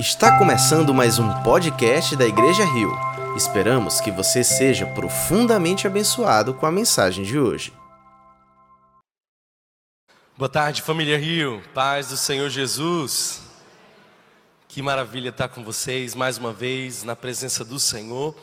[0.00, 2.90] Está começando mais um podcast da Igreja Rio.
[3.36, 7.70] Esperamos que você seja profundamente abençoado com a mensagem de hoje.
[10.38, 11.62] Boa tarde, família Rio.
[11.74, 13.42] Paz do Senhor Jesus.
[14.68, 18.34] Que maravilha estar com vocês mais uma vez na presença do Senhor.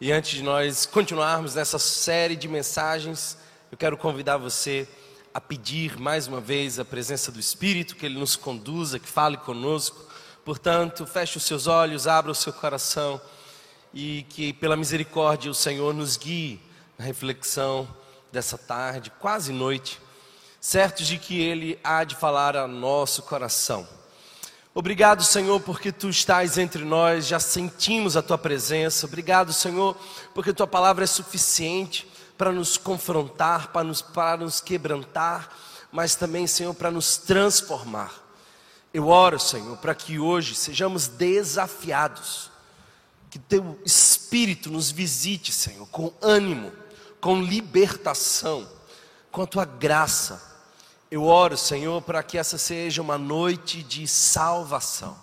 [0.00, 3.36] E antes de nós continuarmos nessa série de mensagens,
[3.70, 4.88] eu quero convidar você
[5.34, 9.36] a pedir mais uma vez a presença do Espírito, que Ele nos conduza, que fale
[9.36, 10.13] conosco.
[10.44, 13.20] Portanto, feche os seus olhos, abra o seu coração
[13.94, 16.60] e que pela misericórdia o Senhor nos guie
[16.98, 17.88] na reflexão
[18.30, 20.00] dessa tarde, quase noite,
[20.60, 23.88] certos de que Ele há de falar a nosso coração.
[24.74, 29.06] Obrigado, Senhor, porque tu estás entre nós, já sentimos a tua presença.
[29.06, 29.96] Obrigado, Senhor,
[30.34, 35.48] porque tua palavra é suficiente para nos confrontar, para nos, para nos quebrantar,
[35.92, 38.23] mas também, Senhor, para nos transformar.
[38.94, 42.48] Eu oro, Senhor, para que hoje sejamos desafiados,
[43.28, 46.72] que Teu Espírito nos visite, Senhor, com ânimo,
[47.20, 48.70] com libertação,
[49.32, 50.40] com a Tua graça.
[51.10, 55.18] Eu oro, Senhor, para que essa seja uma noite de salvação.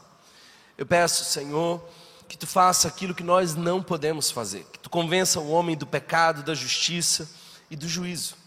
[0.78, 1.82] Eu peço, Senhor,
[2.28, 5.88] que Tu faça aquilo que nós não podemos fazer, que Tu convença o homem do
[5.88, 7.30] pecado, da justiça
[7.70, 8.42] e do juízo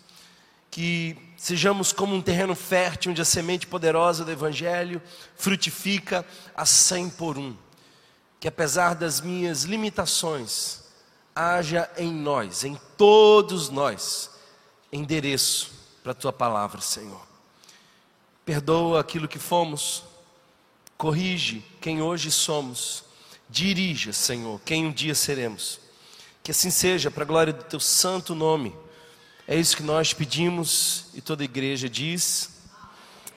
[0.75, 5.03] que sejamos como um terreno fértil onde a semente poderosa do Evangelho
[5.37, 7.55] frutifica a cem por um.
[8.41, 10.85] Que apesar das minhas limitações,
[11.37, 14.31] haja em nós, em todos nós,
[14.91, 15.71] endereço
[16.03, 17.21] para a tua palavra, Senhor.
[18.47, 20.03] Perdoa aquilo que fomos,
[20.97, 23.05] corrige quem hoje somos,
[23.51, 25.79] dirija, Senhor, quem um dia seremos.
[26.43, 28.75] Que assim seja, para a glória do teu santo nome
[29.47, 32.51] é isso que nós pedimos e toda igreja diz: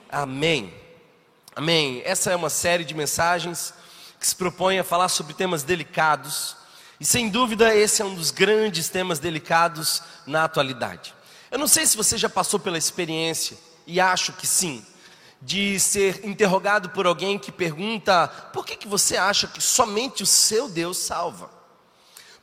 [0.10, 0.74] Amém.
[1.54, 2.02] Amém.
[2.06, 3.74] Essa é uma série de mensagens
[4.18, 6.56] que se propõe a falar sobre temas delicados,
[6.98, 11.14] e sem dúvida esse é um dos grandes temas delicados na atualidade.
[11.52, 14.86] Eu não sei se você já passou pela experiência, e acho que sim,
[15.42, 20.26] de ser interrogado por alguém que pergunta: por que, que você acha que somente o
[20.26, 21.50] seu Deus salva?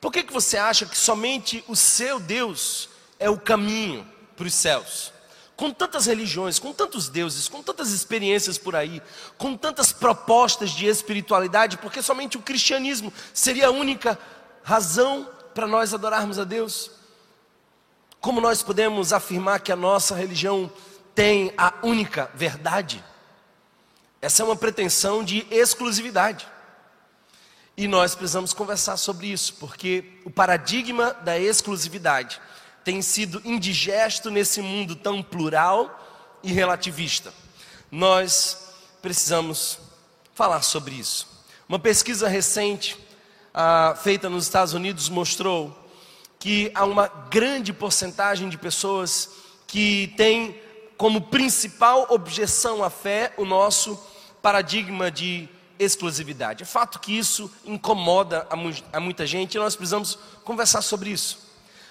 [0.02, 2.90] Por que, que você acha que somente o seu Deus
[3.24, 5.10] é o caminho para os céus.
[5.56, 9.00] Com tantas religiões, com tantos deuses, com tantas experiências por aí,
[9.38, 14.18] com tantas propostas de espiritualidade, porque somente o cristianismo seria a única
[14.62, 16.90] razão para nós adorarmos a Deus?
[18.20, 20.70] Como nós podemos afirmar que a nossa religião
[21.14, 23.02] tem a única verdade?
[24.20, 26.46] Essa é uma pretensão de exclusividade.
[27.74, 32.38] E nós precisamos conversar sobre isso, porque o paradigma da exclusividade
[32.84, 36.00] tem sido indigesto nesse mundo tão plural
[36.42, 37.32] e relativista.
[37.90, 39.78] Nós precisamos
[40.34, 41.26] falar sobre isso.
[41.68, 42.96] Uma pesquisa recente
[43.54, 45.74] ah, feita nos Estados Unidos mostrou
[46.38, 49.30] que há uma grande porcentagem de pessoas
[49.66, 50.60] que tem
[50.98, 53.98] como principal objeção à fé o nosso
[54.42, 56.62] paradigma de exclusividade.
[56.62, 61.43] É fato que isso incomoda a, a muita gente e nós precisamos conversar sobre isso.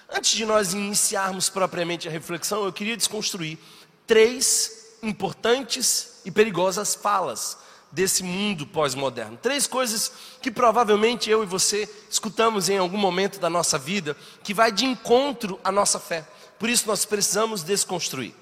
[0.08, 3.58] Antes de nós iniciarmos propriamente a reflexão, eu queria desconstruir
[4.06, 7.58] três importantes e perigosas falas
[7.94, 9.38] desse mundo pós-moderno.
[9.40, 10.10] Três coisas
[10.42, 14.84] que provavelmente eu e você escutamos em algum momento da nossa vida, que vai de
[14.84, 16.26] encontro à nossa fé.
[16.58, 18.34] Por isso nós precisamos desconstruir.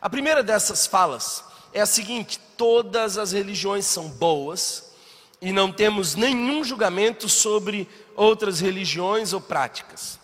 [0.00, 1.42] A primeira dessas falas
[1.72, 4.92] é a seguinte: todas as religiões são boas
[5.42, 10.19] e não temos nenhum julgamento sobre outras religiões ou práticas.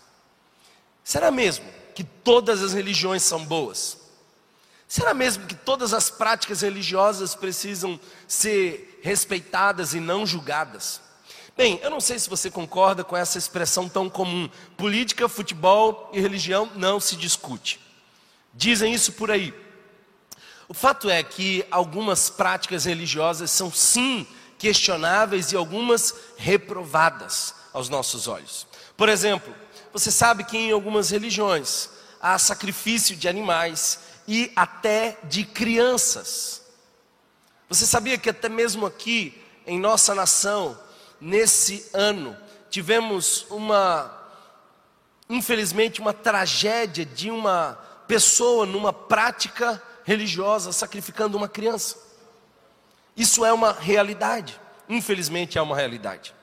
[1.06, 3.96] Será mesmo que todas as religiões são boas?
[4.88, 11.00] Será mesmo que todas as práticas religiosas precisam ser respeitadas e não julgadas?
[11.56, 16.20] Bem, eu não sei se você concorda com essa expressão tão comum: política, futebol e
[16.20, 17.78] religião não se discute.
[18.52, 19.54] Dizem isso por aí.
[20.68, 24.26] O fato é que algumas práticas religiosas são sim
[24.58, 28.66] questionáveis e algumas reprovadas aos nossos olhos.
[28.96, 29.54] Por exemplo,
[29.98, 31.88] você sabe que em algumas religiões
[32.20, 33.98] há sacrifício de animais
[34.28, 36.60] e até de crianças.
[37.66, 40.78] Você sabia que até mesmo aqui em nossa nação,
[41.18, 42.36] nesse ano,
[42.68, 44.14] tivemos uma,
[45.30, 51.96] infelizmente, uma tragédia de uma pessoa numa prática religiosa sacrificando uma criança.
[53.16, 54.60] Isso é uma realidade,
[54.90, 56.34] infelizmente é uma realidade.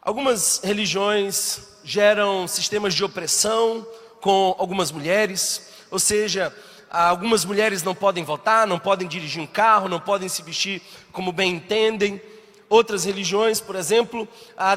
[0.00, 3.86] Algumas religiões geram sistemas de opressão
[4.20, 6.54] com algumas mulheres, ou seja,
[6.90, 10.82] algumas mulheres não podem votar, não podem dirigir um carro, não podem se vestir
[11.12, 12.20] como bem entendem.
[12.70, 14.26] outras religiões, por exemplo,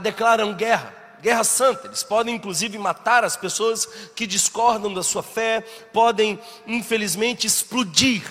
[0.01, 1.87] declaram guerra, guerra santa.
[1.87, 3.85] Eles podem inclusive matar as pessoas
[4.15, 5.61] que discordam da sua fé,
[5.93, 8.23] podem infelizmente explodir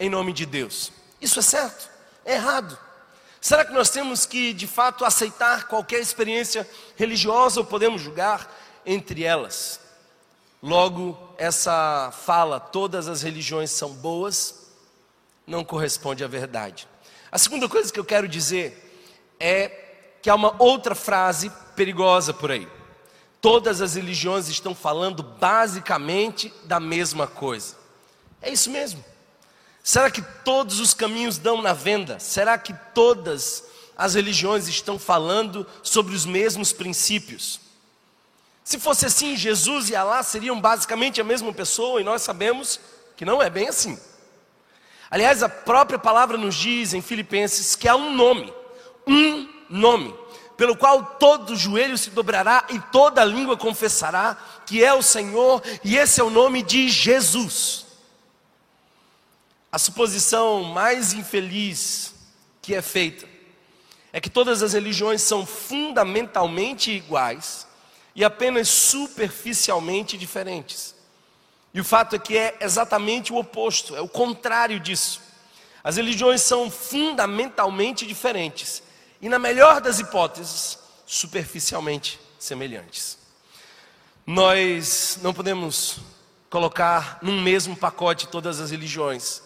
[0.00, 0.90] em nome de Deus.
[1.20, 1.90] Isso é certo?
[2.24, 2.76] É errado.
[3.46, 8.52] Será que nós temos que de fato aceitar qualquer experiência religiosa ou podemos julgar
[8.84, 9.78] entre elas?
[10.60, 14.66] Logo, essa fala, todas as religiões são boas,
[15.46, 16.88] não corresponde à verdade.
[17.30, 19.06] A segunda coisa que eu quero dizer
[19.38, 19.68] é
[20.20, 22.66] que há uma outra frase perigosa por aí.
[23.40, 27.76] Todas as religiões estão falando basicamente da mesma coisa.
[28.42, 29.04] É isso mesmo.
[29.86, 32.18] Será que todos os caminhos dão na venda?
[32.18, 33.62] Será que todas
[33.96, 37.60] as religiões estão falando sobre os mesmos princípios?
[38.64, 42.80] Se fosse assim, Jesus e Alá seriam basicamente a mesma pessoa e nós sabemos
[43.16, 43.96] que não é bem assim.
[45.08, 48.52] Aliás, a própria palavra nos diz em Filipenses que há um nome,
[49.06, 50.12] um nome,
[50.56, 54.36] pelo qual todo joelho se dobrará e toda língua confessará
[54.66, 57.85] que é o Senhor, e esse é o nome de Jesus.
[59.70, 62.14] A suposição mais infeliz
[62.62, 63.26] que é feita
[64.12, 67.66] é que todas as religiões são fundamentalmente iguais
[68.14, 70.94] e apenas superficialmente diferentes.
[71.74, 75.20] E o fato é que é exatamente o oposto, é o contrário disso.
[75.84, 78.82] As religiões são fundamentalmente diferentes
[79.20, 83.18] e, na melhor das hipóteses, superficialmente semelhantes.
[84.26, 85.98] Nós não podemos
[86.48, 89.42] colocar num mesmo pacote todas as religiões,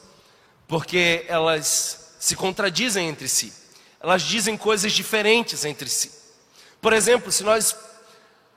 [0.71, 3.53] porque elas se contradizem entre si,
[3.99, 6.13] elas dizem coisas diferentes entre si.
[6.81, 7.77] Por exemplo, se nós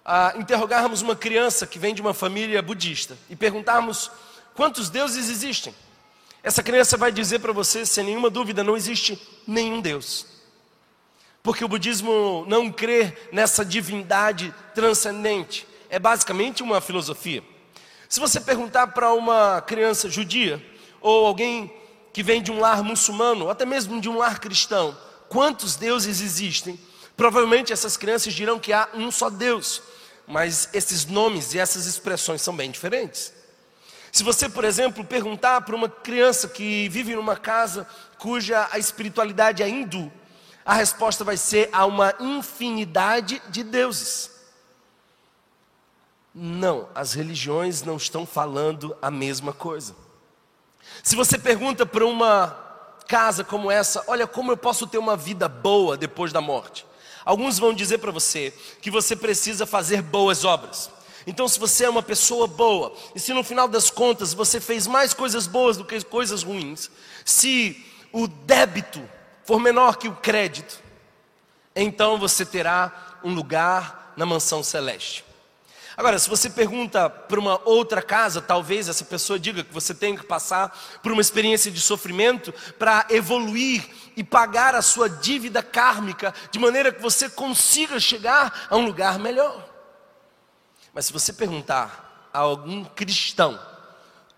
[0.06, 4.12] a interrogarmos uma criança que vem de uma família budista e perguntarmos
[4.54, 5.74] quantos deuses existem,
[6.44, 10.28] essa criança vai dizer para você, sem nenhuma dúvida, não existe nenhum Deus.
[11.42, 17.44] Porque o budismo não crê nessa divindade transcendente, é basicamente uma filosofia.
[18.08, 20.64] Se você perguntar para uma criança judia
[21.02, 21.82] ou alguém
[22.14, 24.96] que vem de um lar muçulmano, ou até mesmo de um lar cristão,
[25.28, 26.80] quantos deuses existem?
[27.18, 29.82] Provavelmente essas crianças dirão que há um só Deus
[30.28, 33.34] mas esses nomes e essas expressões são bem diferentes.
[34.12, 37.88] Se você, por exemplo, perguntar para uma criança que vive numa casa
[38.18, 40.12] cuja a espiritualidade é hindu,
[40.66, 44.32] a resposta vai ser há uma infinidade de deuses.
[46.34, 49.96] Não, as religiões não estão falando a mesma coisa.
[51.02, 52.58] Se você pergunta para uma
[53.08, 56.86] casa como essa, olha como eu posso ter uma vida boa depois da morte?
[57.26, 60.90] Alguns vão dizer para você que você precisa fazer boas obras.
[61.26, 64.88] Então, se você é uma pessoa boa, e se no final das contas você fez
[64.88, 66.92] mais coisas boas do que coisas ruins,
[67.24, 67.82] se
[68.12, 69.02] o débito
[69.46, 70.82] for menor que o crédito,
[71.76, 75.24] então você terá um lugar na mansão celeste.
[75.96, 80.16] Agora, se você pergunta para uma outra casa, talvez essa pessoa diga que você tem
[80.16, 86.34] que passar por uma experiência de sofrimento para evoluir e pagar a sua dívida kármica,
[86.50, 89.70] de maneira que você consiga chegar a um lugar melhor.
[90.94, 93.60] Mas se você perguntar a algum cristão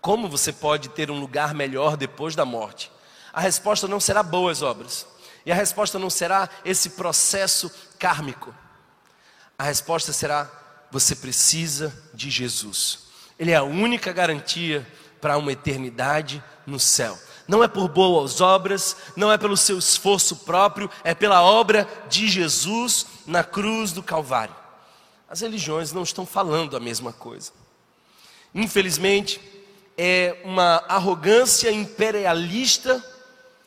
[0.00, 2.92] como você pode ter um lugar melhor depois da morte,
[3.32, 5.06] a resposta não será boas obras,
[5.44, 8.54] e a resposta não será esse processo kármico.
[9.58, 10.50] A resposta será
[10.98, 13.00] você precisa de Jesus.
[13.38, 14.86] Ele é a única garantia
[15.20, 17.18] para uma eternidade no céu.
[17.46, 22.26] Não é por boas obras, não é pelo seu esforço próprio, é pela obra de
[22.28, 24.56] Jesus na cruz do Calvário.
[25.28, 27.52] As religiões não estão falando a mesma coisa.
[28.54, 29.38] Infelizmente,
[29.98, 33.04] é uma arrogância imperialista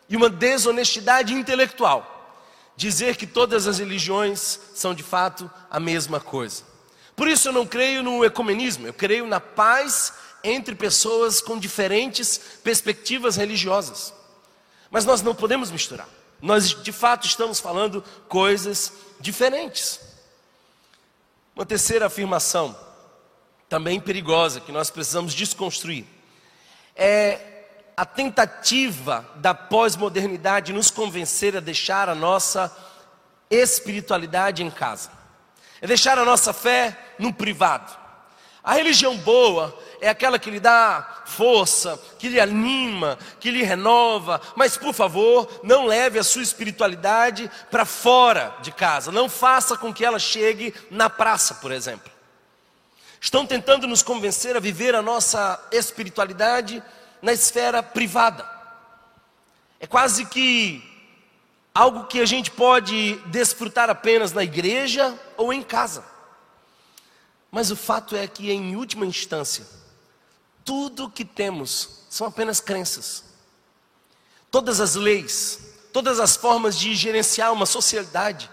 [0.10, 2.16] e uma desonestidade intelectual
[2.76, 6.69] dizer que todas as religiões são de fato a mesma coisa.
[7.20, 12.40] Por isso eu não creio no ecumenismo, eu creio na paz entre pessoas com diferentes
[12.64, 14.14] perspectivas religiosas.
[14.90, 16.08] Mas nós não podemos misturar.
[16.42, 20.00] Nós de fato estamos falando coisas diferentes.
[21.54, 22.74] Uma terceira afirmação,
[23.68, 26.06] também perigosa, que nós precisamos desconstruir,
[26.96, 27.66] é
[27.98, 32.74] a tentativa da pós-modernidade nos convencer a deixar a nossa
[33.52, 35.19] espiritualidade em casa
[35.82, 37.98] é deixar a nossa fé no privado.
[38.64, 44.42] A religião boa é aquela que lhe dá força, que lhe anima, que lhe renova,
[44.56, 49.94] mas por favor, não leve a sua espiritualidade para fora de casa, não faça com
[49.94, 52.12] que ela chegue na praça, por exemplo.
[53.22, 56.82] Estão tentando nos convencer a viver a nossa espiritualidade
[57.22, 58.48] na esfera privada.
[59.80, 60.89] É quase que
[61.74, 66.04] algo que a gente pode desfrutar apenas na igreja ou em casa.
[67.52, 69.66] Mas o fato é que, em última instância,
[70.64, 73.24] tudo que temos são apenas crenças.
[74.52, 75.60] Todas as leis,
[75.94, 78.50] todas as formas de gerenciar uma sociedade,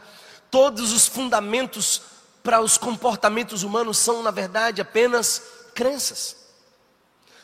[0.50, 2.02] todos os fundamentos
[2.42, 5.42] para os comportamentos humanos são, na verdade, apenas
[5.75, 6.37] crenças.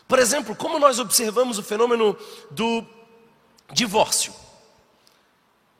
[0.06, 2.16] Por exemplo, como nós observamos o fenômeno
[2.50, 2.84] do
[3.72, 4.32] divórcio?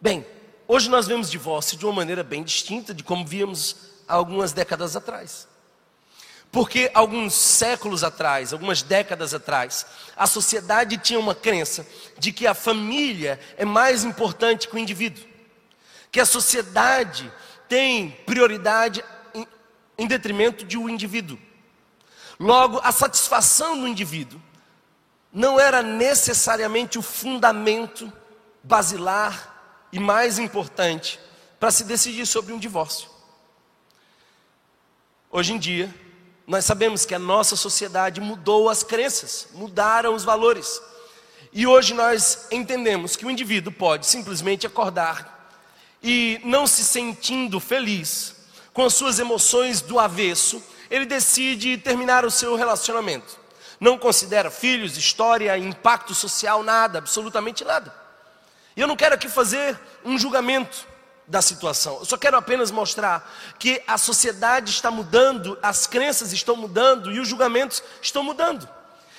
[0.03, 0.27] Bem,
[0.67, 3.77] hoje nós vemos divórcio de uma maneira bem distinta de como víamos
[4.09, 5.47] algumas décadas atrás.
[6.51, 11.87] Porque alguns séculos atrás, algumas décadas atrás, a sociedade tinha uma crença
[12.19, 15.25] de que a família é mais importante que o indivíduo.
[16.11, 17.33] Que a sociedade
[17.69, 19.47] tem prioridade em,
[19.97, 21.39] em detrimento de um indivíduo.
[22.41, 24.43] Logo, a satisfação do indivíduo
[25.33, 28.13] não era necessariamente o fundamento
[28.65, 29.52] basilar
[29.93, 31.21] e mais importante
[31.61, 33.09] para se decidir sobre um divórcio.
[35.31, 35.95] Hoje em dia,
[36.47, 40.81] nós sabemos que a nossa sociedade mudou as crenças, mudaram os valores.
[41.53, 45.51] E hoje nós entendemos que o indivíduo pode simplesmente acordar
[46.03, 48.35] e, não se sentindo feliz,
[48.73, 53.39] com as suas emoções do avesso, ele decide terminar o seu relacionamento.
[53.79, 58.02] Não considera filhos, história, impacto social, nada, absolutamente nada.
[58.77, 60.87] E eu não quero aqui fazer um julgamento
[61.27, 61.99] da situação.
[61.99, 67.21] Eu só quero apenas mostrar que a sociedade está mudando, as crenças estão mudando e
[67.21, 68.69] os julgamentos estão mudando.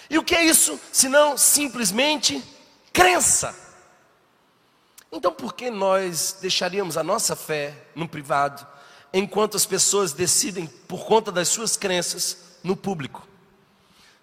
[0.10, 2.44] E o que é isso senão simplesmente
[2.92, 3.56] crença?
[5.12, 8.66] Então por que nós deixaríamos a nossa fé no privado,
[9.14, 13.28] enquanto as pessoas decidem por conta das suas crenças no público?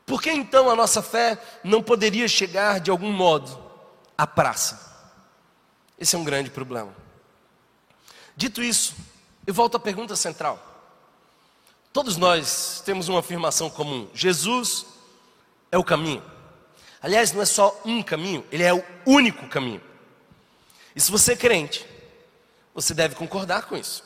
[0.04, 3.56] Por que então a nossa fé não poderia chegar de algum modo
[4.18, 4.89] à praça?
[6.00, 6.92] Esse é um grande problema.
[8.34, 8.96] Dito isso,
[9.46, 10.66] eu volto à pergunta central.
[11.92, 14.86] Todos nós temos uma afirmação comum: Jesus
[15.70, 16.24] é o caminho.
[17.02, 19.82] Aliás, não é só um caminho, ele é o único caminho.
[20.96, 21.86] E se você é crente,
[22.74, 24.02] você deve concordar com isso.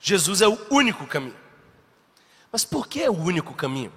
[0.00, 1.36] Jesus é o único caminho.
[2.50, 3.92] Mas por que é o único caminho?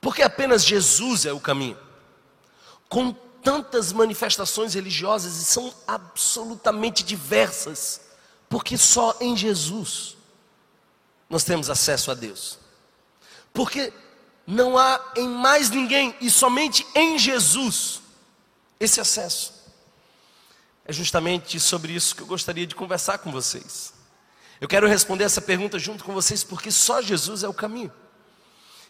[0.00, 1.78] Porque apenas Jesus é o caminho.
[2.88, 8.00] Com tantas manifestações religiosas e são absolutamente diversas,
[8.48, 10.16] porque só em Jesus
[11.28, 12.58] nós temos acesso a Deus.
[13.52, 13.92] Porque
[14.46, 18.00] não há em mais ninguém e somente em Jesus
[18.78, 19.52] esse acesso.
[20.84, 23.92] É justamente sobre isso que eu gostaria de conversar com vocês.
[24.60, 27.92] Eu quero responder essa pergunta junto com vocês porque só Jesus é o caminho.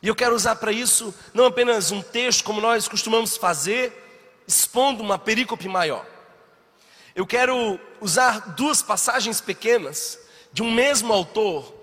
[0.02, 4.01] E eu quero usar para isso não apenas um texto como nós costumamos fazer,
[4.46, 6.06] expondo uma perícope maior.
[7.14, 10.18] Eu quero usar duas passagens pequenas
[10.52, 11.74] de um mesmo autor,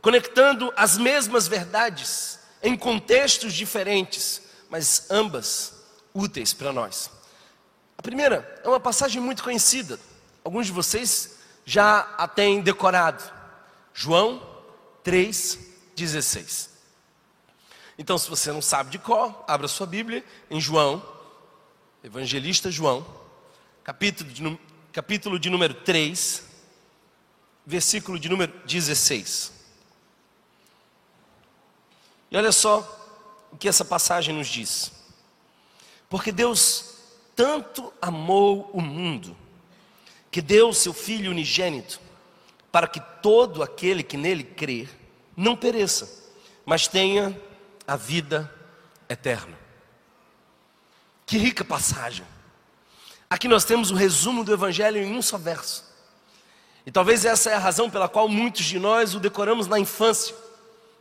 [0.00, 5.84] conectando as mesmas verdades em contextos diferentes, mas ambas
[6.14, 7.10] úteis para nós.
[7.96, 9.98] A primeira é uma passagem muito conhecida,
[10.44, 13.22] alguns de vocês já a têm decorado.
[13.92, 14.42] João
[15.04, 16.68] 3,16.
[17.98, 21.02] Então, se você não sabe de cor, abra sua Bíblia em João
[22.02, 23.04] Evangelista João,
[23.82, 24.58] capítulo de,
[24.92, 26.44] capítulo de número 3,
[27.66, 29.52] versículo de número 16.
[32.30, 34.92] E olha só o que essa passagem nos diz.
[36.08, 36.94] Porque Deus
[37.34, 39.36] tanto amou o mundo,
[40.30, 42.00] que deu seu Filho unigênito,
[42.70, 44.88] para que todo aquele que nele crer
[45.36, 46.30] não pereça,
[46.64, 47.36] mas tenha
[47.84, 48.54] a vida
[49.08, 49.57] eterna.
[51.28, 52.24] Que rica passagem.
[53.28, 55.84] Aqui nós temos o resumo do Evangelho em um só verso.
[56.86, 60.34] E talvez essa é a razão pela qual muitos de nós o decoramos na infância.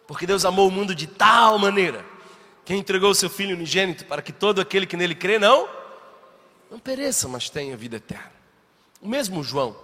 [0.05, 2.05] Porque Deus amou o mundo de tal maneira
[2.65, 5.69] que entregou o seu Filho unigênito para que todo aquele que nele crê não,
[6.69, 8.33] não pereça, mas tenha vida eterna.
[9.01, 9.77] O mesmo João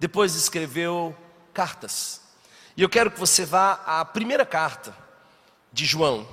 [0.00, 1.16] depois escreveu
[1.52, 2.20] cartas.
[2.76, 4.92] E eu quero que você vá à primeira carta
[5.72, 6.26] de João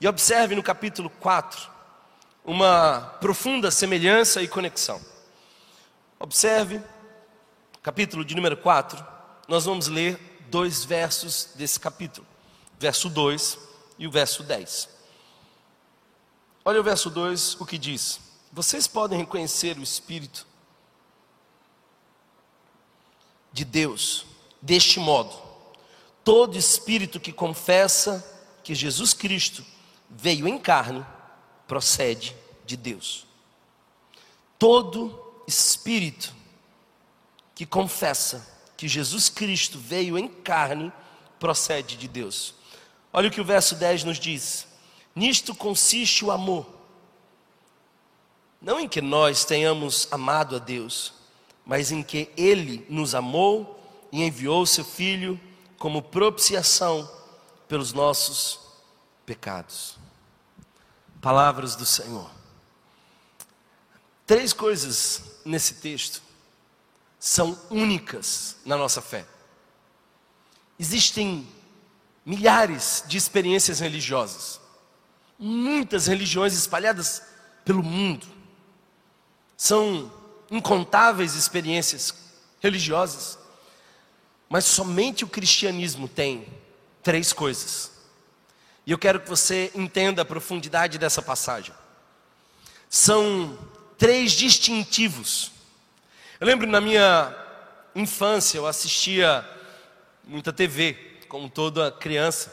[0.00, 1.73] e observe no capítulo 4,
[2.44, 5.00] uma profunda semelhança e conexão.
[6.20, 6.80] Observe,
[7.82, 9.04] capítulo de número 4,
[9.48, 10.18] nós vamos ler
[10.50, 12.26] dois versos desse capítulo,
[12.78, 13.58] verso 2
[13.98, 14.88] e o verso 10.
[16.64, 18.20] Olha o verso 2, o que diz:
[18.52, 20.46] Vocês podem reconhecer o Espírito
[23.52, 24.26] de Deus
[24.60, 25.34] deste modo:
[26.22, 28.24] todo espírito que confessa
[28.62, 29.64] que Jesus Cristo
[30.08, 31.04] veio em carne
[31.66, 33.26] procede de Deus.
[34.58, 36.34] Todo espírito
[37.54, 40.92] que confessa que Jesus Cristo veio em carne
[41.38, 42.54] procede de Deus.
[43.12, 44.66] Olha o que o verso 10 nos diz:
[45.14, 46.66] Nisto consiste o amor.
[48.60, 51.12] Não em que nós tenhamos amado a Deus,
[51.64, 53.80] mas em que Ele nos amou
[54.10, 55.38] e enviou seu Filho
[55.78, 57.10] como propiciação
[57.68, 58.58] pelos nossos
[59.26, 59.98] pecados.
[61.24, 62.30] Palavras do Senhor.
[64.26, 66.20] Três coisas nesse texto
[67.18, 69.24] são únicas na nossa fé.
[70.78, 71.48] Existem
[72.26, 74.60] milhares de experiências religiosas,
[75.38, 77.22] muitas religiões espalhadas
[77.64, 78.26] pelo mundo.
[79.56, 80.12] São
[80.50, 82.14] incontáveis experiências
[82.60, 83.38] religiosas,
[84.46, 86.46] mas somente o cristianismo tem
[87.02, 87.93] três coisas.
[88.86, 91.74] E eu quero que você entenda a profundidade dessa passagem.
[92.88, 93.58] São
[93.96, 95.50] três distintivos.
[96.38, 97.34] Eu lembro na minha
[97.94, 99.48] infância, eu assistia
[100.24, 100.94] muita TV,
[101.28, 102.52] como toda criança,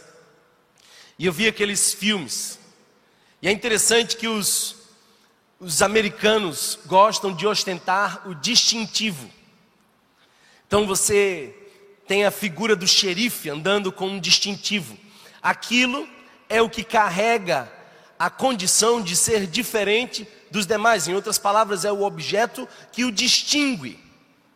[1.19, 2.59] e eu via aqueles filmes.
[3.41, 4.75] E é interessante que os,
[5.59, 9.29] os americanos gostam de ostentar o distintivo.
[10.65, 11.53] Então você
[12.07, 14.97] tem a figura do xerife andando com um distintivo.
[15.41, 16.07] Aquilo
[16.51, 17.71] é o que carrega
[18.19, 21.07] a condição de ser diferente dos demais.
[21.07, 23.97] Em outras palavras, é o objeto que o distingue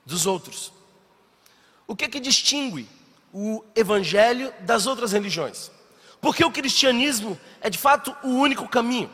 [0.06, 0.74] dos outros.
[1.88, 2.88] O que que distingue
[3.32, 5.72] o evangelho das outras religiões?
[6.20, 9.10] Porque o cristianismo é de fato o único caminho.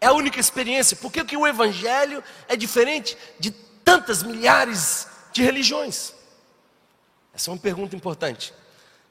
[0.00, 0.96] É a única experiência.
[0.96, 6.14] Por que, que o evangelho é diferente de tantas milhares de religiões?
[7.34, 8.54] Essa é uma pergunta importante.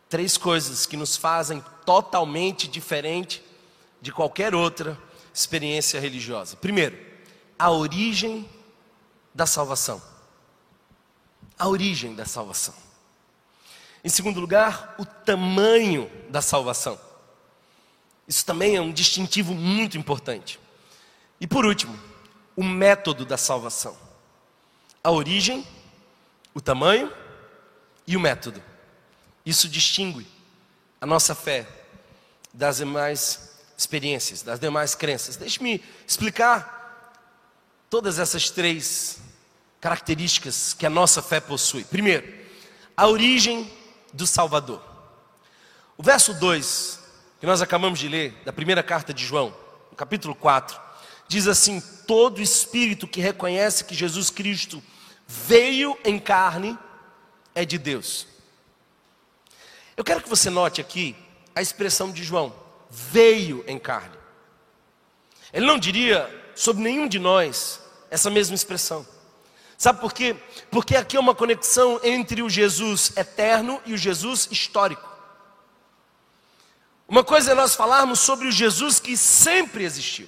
[0.09, 3.43] Três coisas que nos fazem totalmente diferente
[4.01, 4.97] de qualquer outra
[5.33, 6.55] experiência religiosa.
[6.55, 6.97] Primeiro,
[7.57, 8.47] a origem
[9.33, 10.01] da salvação.
[11.57, 12.73] A origem da salvação.
[14.03, 16.99] Em segundo lugar, o tamanho da salvação.
[18.27, 20.59] Isso também é um distintivo muito importante.
[21.39, 21.99] E por último,
[22.55, 23.97] o método da salvação.
[25.03, 25.65] A origem,
[26.53, 27.11] o tamanho
[28.07, 28.61] e o método.
[29.45, 30.25] Isso distingue
[30.99, 31.67] a nossa fé
[32.53, 35.35] das demais experiências, das demais crenças.
[35.35, 36.73] Deixe-me explicar
[37.89, 39.19] todas essas três
[39.79, 41.83] características que a nossa fé possui.
[41.83, 42.27] Primeiro,
[42.97, 43.71] a origem
[44.11, 44.81] do Salvador.
[45.97, 46.99] O verso 2,
[47.39, 49.55] que nós acabamos de ler, da primeira carta de João,
[49.91, 50.79] no capítulo 4,
[51.27, 54.81] diz assim: Todo espírito que reconhece que Jesus Cristo
[55.27, 56.77] veio em carne
[57.53, 58.27] é de Deus.
[59.97, 61.15] Eu quero que você note aqui
[61.55, 62.53] a expressão de João:
[62.89, 64.17] veio em carne.
[65.53, 67.79] Ele não diria sobre nenhum de nós
[68.09, 69.05] essa mesma expressão.
[69.77, 70.35] Sabe por quê?
[70.71, 75.09] Porque aqui é uma conexão entre o Jesus eterno e o Jesus histórico.
[77.07, 80.27] Uma coisa é nós falarmos sobre o Jesus que sempre existiu.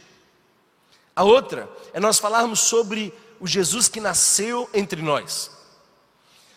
[1.15, 5.49] A outra é nós falarmos sobre o Jesus que nasceu entre nós.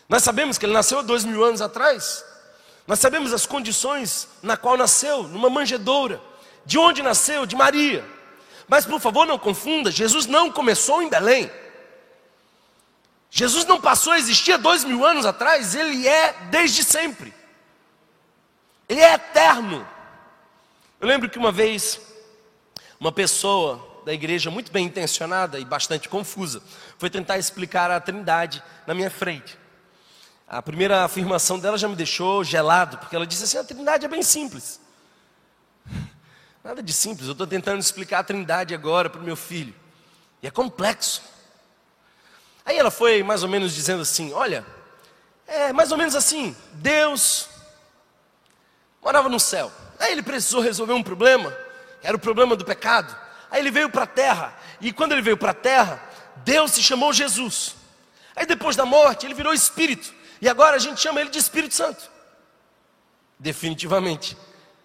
[0.07, 2.23] Nós sabemos que ele nasceu dois mil anos atrás.
[2.87, 6.21] Nós sabemos as condições na qual nasceu, numa manjedoura.
[6.65, 7.45] De onde nasceu?
[7.45, 8.05] De Maria.
[8.67, 11.51] Mas por favor, não confunda, Jesus não começou em Belém.
[13.29, 17.33] Jesus não passou a existir há dois mil anos atrás, ele é desde sempre.
[18.89, 19.87] Ele é eterno.
[20.99, 21.99] Eu lembro que uma vez,
[22.99, 26.61] uma pessoa da igreja, muito bem intencionada e bastante confusa,
[26.97, 29.57] foi tentar explicar a Trindade na minha frente.
[30.51, 34.09] A primeira afirmação dela já me deixou gelado, porque ela disse assim: a Trindade é
[34.09, 34.81] bem simples.
[36.61, 39.73] Nada de simples, eu estou tentando explicar a Trindade agora para o meu filho.
[40.43, 41.21] E é complexo.
[42.65, 44.65] Aí ela foi mais ou menos dizendo assim: olha,
[45.47, 47.47] é mais ou menos assim, Deus
[49.01, 49.71] morava no céu.
[49.97, 51.57] Aí ele precisou resolver um problema,
[52.03, 53.15] era o problema do pecado.
[53.49, 56.03] Aí ele veio para a terra, e quando ele veio para a terra,
[56.43, 57.73] Deus se chamou Jesus.
[58.35, 60.19] Aí depois da morte, ele virou espírito.
[60.41, 62.09] E agora a gente chama ele de Espírito Santo.
[63.37, 64.35] Definitivamente,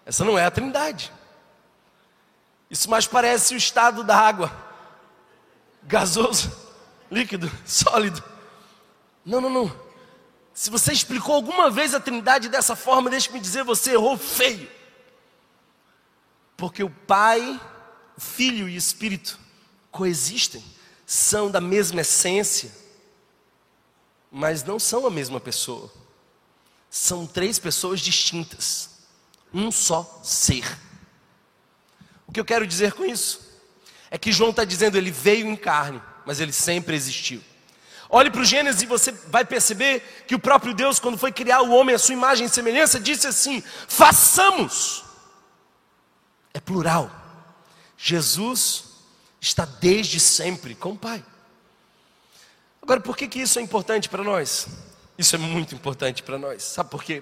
[0.05, 1.11] essa não é a Trindade.
[2.69, 4.51] Isso mais parece o estado da água,
[5.83, 6.51] gasoso,
[7.09, 8.23] líquido, sólido.
[9.25, 9.87] Não, não, não.
[10.53, 14.69] Se você explicou alguma vez a Trindade dessa forma, deixe-me dizer, você errou feio.
[16.55, 17.59] Porque o Pai,
[18.15, 19.39] o Filho e o Espírito
[19.91, 20.63] coexistem,
[21.05, 22.71] são da mesma essência
[24.31, 25.91] mas não são a mesma pessoa.
[26.89, 28.89] São três pessoas distintas,
[29.53, 30.77] um só ser.
[32.27, 33.47] O que eu quero dizer com isso?
[34.09, 37.41] É que João está dizendo, ele veio em carne, mas ele sempre existiu.
[38.09, 41.61] Olhe para o Gênesis e você vai perceber que o próprio Deus, quando foi criar
[41.61, 45.03] o homem à sua imagem e semelhança, disse assim: façamos.
[46.53, 47.11] É plural.
[47.97, 48.85] Jesus
[49.41, 51.23] está desde sempre com o Pai.
[52.87, 54.65] Agora, por que, que isso é importante para nós?
[55.17, 56.63] Isso é muito importante para nós.
[56.63, 57.21] Sabe por quê?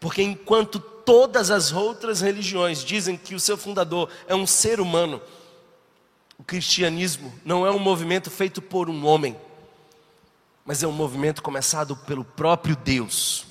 [0.00, 5.20] Porque enquanto todas as outras religiões dizem que o seu fundador é um ser humano,
[6.38, 9.38] o cristianismo não é um movimento feito por um homem,
[10.64, 13.44] mas é um movimento começado pelo próprio Deus.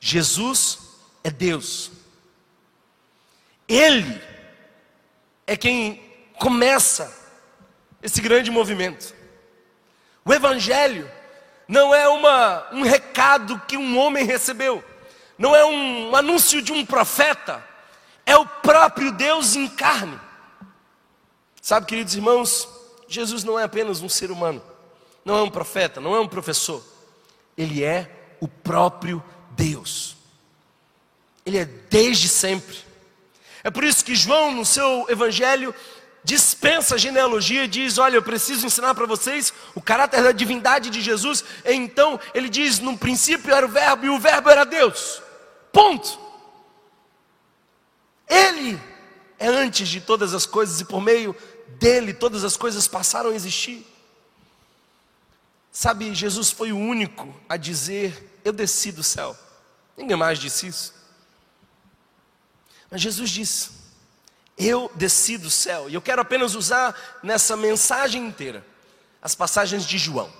[0.00, 0.80] Jesus
[1.22, 1.92] é Deus.
[3.68, 4.20] Ele
[5.46, 6.02] é quem
[6.40, 7.16] começa
[8.02, 9.14] esse grande movimento.
[10.26, 11.08] O Evangelho
[11.68, 14.82] não é uma, um recado que um homem recebeu,
[15.38, 17.64] não é um anúncio de um profeta,
[18.26, 20.18] é o próprio Deus em carne.
[21.62, 22.68] Sabe, queridos irmãos,
[23.06, 24.60] Jesus não é apenas um ser humano,
[25.24, 26.82] não é um profeta, não é um professor,
[27.56, 28.10] ele é
[28.40, 30.16] o próprio Deus,
[31.44, 32.78] ele é desde sempre.
[33.62, 35.72] É por isso que João, no seu evangelho,
[36.26, 40.90] dispensa a genealogia e diz: Olha, eu preciso ensinar para vocês o caráter da divindade
[40.90, 41.44] de Jesus.
[41.64, 45.22] Então, ele diz: No princípio era o Verbo e o Verbo era Deus.
[45.72, 46.18] Ponto.
[48.28, 48.78] Ele
[49.38, 51.34] é antes de todas as coisas e por meio
[51.78, 53.86] dele todas as coisas passaram a existir.
[55.70, 59.38] Sabe, Jesus foi o único a dizer: Eu desci do céu.
[59.96, 60.92] Ninguém mais disse isso.
[62.90, 63.85] Mas Jesus disse:
[64.56, 65.88] eu desci do céu.
[65.88, 68.64] E eu quero apenas usar nessa mensagem inteira
[69.20, 70.30] as passagens de João.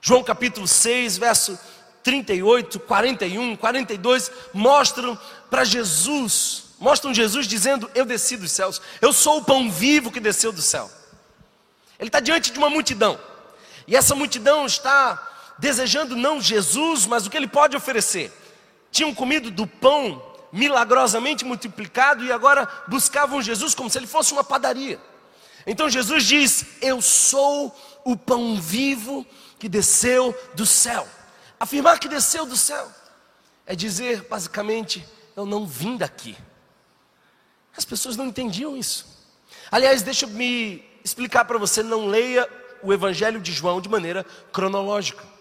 [0.00, 1.58] João capítulo 6, verso
[2.04, 5.18] 38, 41, 42 mostram
[5.50, 10.20] para Jesus, mostram Jesus dizendo: Eu desci dos céus, eu sou o pão vivo que
[10.20, 10.88] desceu do céu.
[11.98, 13.18] Ele está diante de uma multidão,
[13.88, 18.32] e essa multidão está desejando não Jesus, mas o que ele pode oferecer.
[18.92, 20.22] Tinham comido do pão
[20.56, 24.98] milagrosamente multiplicado e agora buscavam Jesus como se ele fosse uma padaria.
[25.66, 29.24] Então Jesus diz: Eu sou o pão vivo
[29.58, 31.06] que desceu do céu.
[31.60, 32.90] Afirmar que desceu do céu
[33.66, 36.36] é dizer, basicamente, eu não vim daqui.
[37.76, 39.06] As pessoas não entendiam isso.
[39.70, 42.48] Aliás, deixa eu me explicar para você: não leia
[42.82, 45.35] o Evangelho de João de maneira cronológica.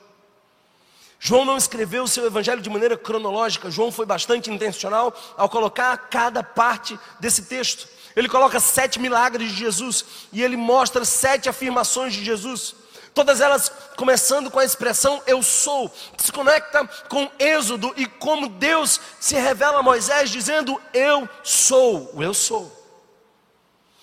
[1.19, 5.97] João não escreveu o seu evangelho de maneira cronológica, João foi bastante intencional ao colocar
[6.09, 7.87] cada parte desse texto.
[8.15, 12.75] Ele coloca sete milagres de Jesus e ele mostra sete afirmações de Jesus.
[13.13, 18.49] Todas elas começando com a expressão eu sou, que se conecta com Êxodo e como
[18.49, 22.71] Deus se revela a Moisés dizendo eu sou, o eu sou.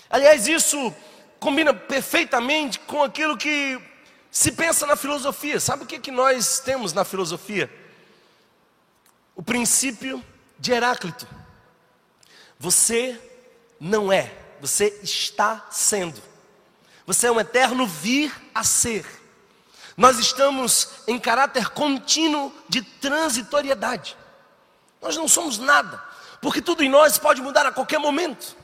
[0.09, 0.94] Aliás, isso
[1.38, 3.81] combina perfeitamente com aquilo que
[4.33, 7.71] se pensa na filosofia, sabe o que, que nós temos na filosofia?
[9.37, 10.25] O princípio
[10.59, 11.29] de Heráclito.
[12.59, 13.21] Você
[13.79, 16.23] não é, você está sendo.
[17.07, 19.05] Você é um eterno vir a ser.
[19.99, 24.16] Nós estamos em caráter contínuo de transitoriedade.
[25.03, 26.03] Nós não somos nada,
[26.40, 28.57] porque tudo em nós pode mudar a qualquer momento.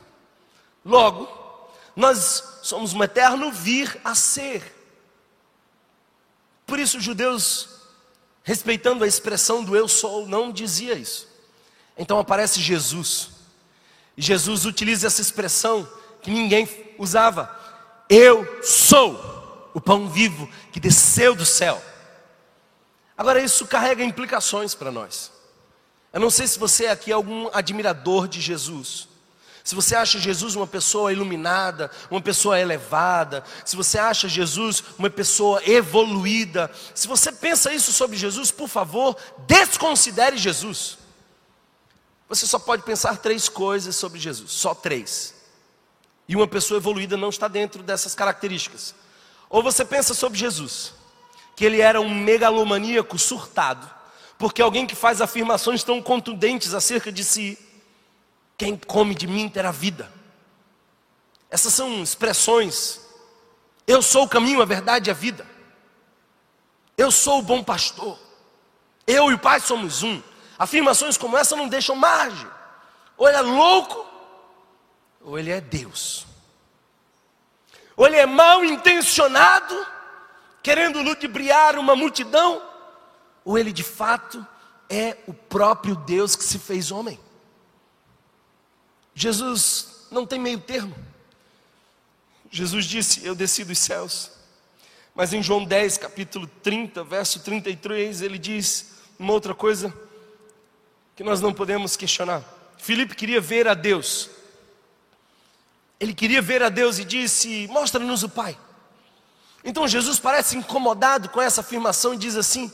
[0.83, 1.29] Logo,
[1.95, 4.78] nós somos um eterno vir a ser.
[6.69, 7.67] Por isso, os judeus,
[8.43, 11.27] respeitando a expressão do eu sou, não dizia isso.
[11.97, 13.31] Então aparece Jesus.
[14.15, 15.89] E Jesus utiliza essa expressão
[16.21, 17.53] que ninguém usava.
[18.07, 21.83] Eu sou o pão vivo que desceu do céu.
[23.17, 25.31] Agora isso carrega implicações para nós.
[26.13, 29.08] Eu não sei se você aqui é algum admirador de Jesus.
[29.69, 35.11] Se você acha Jesus uma pessoa iluminada, uma pessoa elevada, se você acha Jesus uma
[35.11, 40.97] pessoa evoluída, se você pensa isso sobre Jesus, por favor, desconsidere Jesus.
[42.27, 45.35] Você só pode pensar três coisas sobre Jesus, só três.
[46.27, 48.95] E uma pessoa evoluída não está dentro dessas características.
[49.51, 50.95] Ou você pensa sobre Jesus,
[51.55, 53.87] que ele era um megalomaníaco surtado,
[54.35, 57.68] porque alguém que faz afirmações tão contundentes acerca de si,
[58.59, 60.11] quem come de mim terá vida.
[61.49, 62.99] Essas são expressões.
[63.87, 65.47] Eu sou o caminho, a verdade e a vida.
[66.97, 68.19] Eu sou o bom pastor.
[69.07, 70.21] Eu e o Pai somos um.
[70.59, 72.45] Afirmações como essa não deixam margem.
[73.15, 74.05] Ou ele é louco,
[75.21, 76.27] ou ele é Deus.
[77.95, 79.87] Ou ele é mal intencionado,
[80.61, 82.61] querendo ludibriar uma multidão,
[83.45, 84.45] ou ele de fato
[84.89, 87.17] é o próprio Deus que se fez homem.
[89.13, 90.95] Jesus não tem meio termo.
[92.51, 94.31] Jesus disse: Eu desci dos céus.
[95.13, 99.93] Mas em João 10, capítulo 30, verso 33, ele diz uma outra coisa
[101.15, 102.43] que nós não podemos questionar.
[102.77, 104.29] Filipe queria ver a Deus.
[105.99, 108.57] Ele queria ver a Deus e disse: Mostra-nos o Pai.
[109.63, 112.71] Então Jesus parece incomodado com essa afirmação e diz assim: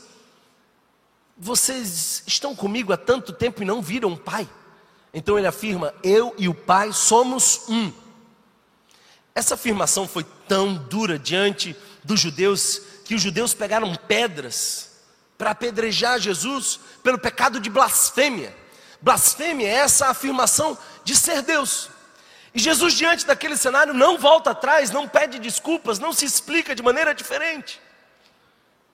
[1.36, 4.48] Vocês estão comigo há tanto tempo e não viram o Pai?
[5.16, 7.90] Então ele afirma: Eu e o Pai somos um.
[9.34, 11.74] Essa afirmação foi tão dura diante
[12.04, 14.90] dos judeus que os judeus pegaram pedras
[15.38, 18.54] para apedrejar Jesus pelo pecado de blasfêmia.
[19.00, 21.88] Blasfêmia é essa afirmação de ser Deus.
[22.54, 26.82] E Jesus, diante daquele cenário, não volta atrás, não pede desculpas, não se explica de
[26.82, 27.80] maneira diferente.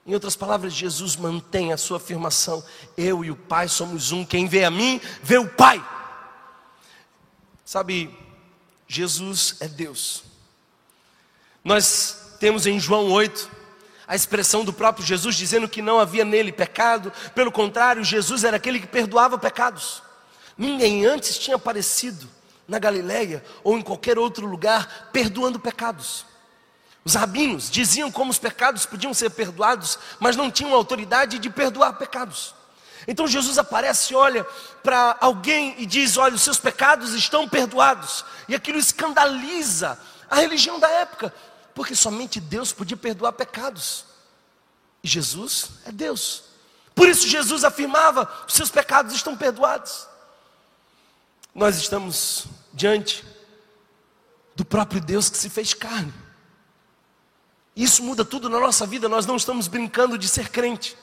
[0.05, 2.63] Em outras palavras, Jesus mantém a sua afirmação:
[2.95, 5.83] Eu e o Pai somos um, quem vê a mim, vê o Pai.
[7.65, 8.13] Sabe,
[8.87, 10.23] Jesus é Deus.
[11.63, 13.49] Nós temos em João 8
[14.05, 18.57] a expressão do próprio Jesus dizendo que não havia nele pecado, pelo contrário, Jesus era
[18.57, 20.03] aquele que perdoava pecados.
[20.57, 22.29] Ninguém antes tinha aparecido
[22.67, 26.25] na Galileia ou em qualquer outro lugar perdoando pecados.
[27.05, 31.93] Os rabinos diziam como os pecados podiam ser perdoados, mas não tinham autoridade de perdoar
[31.93, 32.55] pecados.
[33.07, 34.43] Então Jesus aparece, olha
[34.83, 38.23] para alguém e diz: Olha, os seus pecados estão perdoados.
[38.47, 41.33] E aquilo escandaliza a religião da época,
[41.75, 44.05] porque somente Deus podia perdoar pecados.
[45.03, 46.43] E Jesus é Deus.
[46.95, 50.07] Por isso Jesus afirmava: os seus pecados estão perdoados.
[51.53, 53.23] Nós estamos diante
[54.55, 56.13] do próprio Deus que se fez carne.
[57.75, 60.95] Isso muda tudo na nossa vida, nós não estamos brincando de ser crente.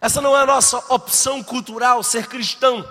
[0.00, 2.88] Essa não é a nossa opção cultural, ser cristão.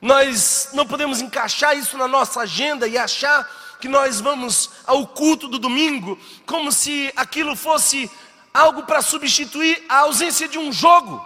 [0.00, 3.48] Nós não podemos encaixar isso na nossa agenda e achar
[3.80, 8.10] que nós vamos ao culto do domingo como se aquilo fosse
[8.52, 11.24] algo para substituir a ausência de um jogo.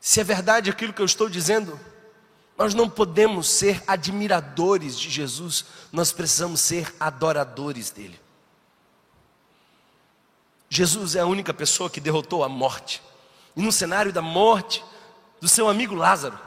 [0.00, 1.78] Se é verdade aquilo que eu estou dizendo,
[2.56, 8.18] nós não podemos ser admiradores de Jesus, nós precisamos ser adoradores dele.
[10.70, 13.02] Jesus é a única pessoa que derrotou a morte.
[13.56, 14.84] E no cenário da morte
[15.40, 16.38] do seu amigo Lázaro,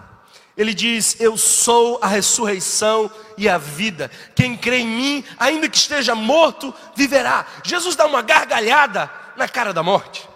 [0.56, 4.10] ele diz: Eu sou a ressurreição e a vida.
[4.34, 7.46] Quem crê em mim, ainda que esteja morto, viverá.
[7.66, 10.30] Jesus dá uma gargalhada na cara da morte.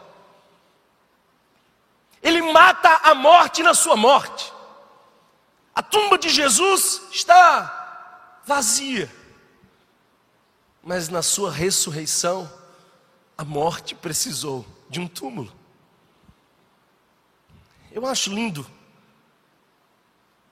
[2.22, 4.52] Ele mata a morte na sua morte.
[5.74, 9.10] A tumba de Jesus está vazia.
[10.84, 12.52] Mas na sua ressurreição,
[13.38, 15.54] a morte precisou de um túmulo.
[17.92, 18.66] Eu acho lindo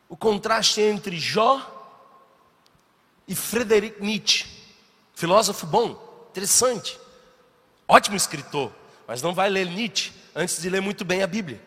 [0.08, 1.72] o contraste entre Jó
[3.28, 4.46] e Friedrich Nietzsche,
[5.16, 7.00] filósofo bom, interessante,
[7.88, 8.72] ótimo escritor,
[9.08, 11.62] mas não vai ler Nietzsche antes de ler muito bem a Bíblia,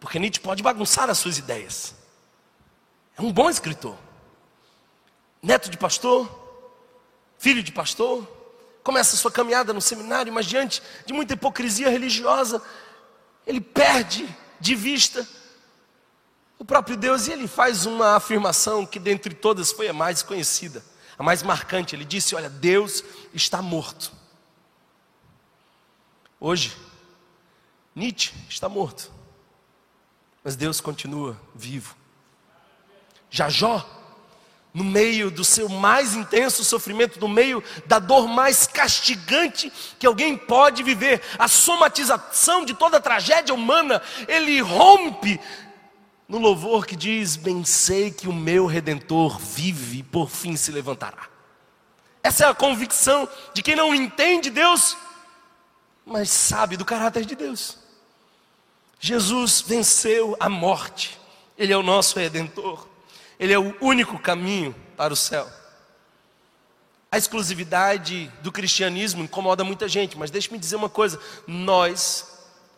[0.00, 1.94] porque Nietzsche pode bagunçar as suas ideias.
[3.18, 3.96] É um bom escritor,
[5.42, 6.28] neto de pastor,
[7.38, 8.35] filho de pastor,
[8.86, 12.62] começa a sua caminhada no seminário, mas diante de muita hipocrisia religiosa,
[13.44, 15.26] ele perde de vista
[16.56, 20.84] o próprio Deus e ele faz uma afirmação que dentre todas foi a mais conhecida,
[21.18, 21.96] a mais marcante.
[21.96, 23.02] Ele disse: Olha, Deus
[23.34, 24.12] está morto.
[26.38, 26.76] Hoje,
[27.92, 29.10] Nietzsche está morto,
[30.44, 31.96] mas Deus continua vivo.
[33.28, 33.84] Jajó
[34.76, 40.36] no meio do seu mais intenso sofrimento, no meio da dor mais castigante que alguém
[40.36, 45.40] pode viver, a somatização de toda a tragédia humana, ele rompe
[46.28, 50.70] no louvor que diz: Bem sei que o meu redentor vive e por fim se
[50.70, 51.26] levantará.
[52.22, 54.94] Essa é a convicção de quem não entende Deus,
[56.04, 57.78] mas sabe do caráter de Deus.
[59.00, 61.18] Jesus venceu a morte,
[61.56, 62.94] Ele é o nosso redentor.
[63.38, 65.48] Ele é o único caminho para o céu.
[67.10, 72.36] A exclusividade do cristianismo incomoda muita gente, mas deixe-me dizer uma coisa: nós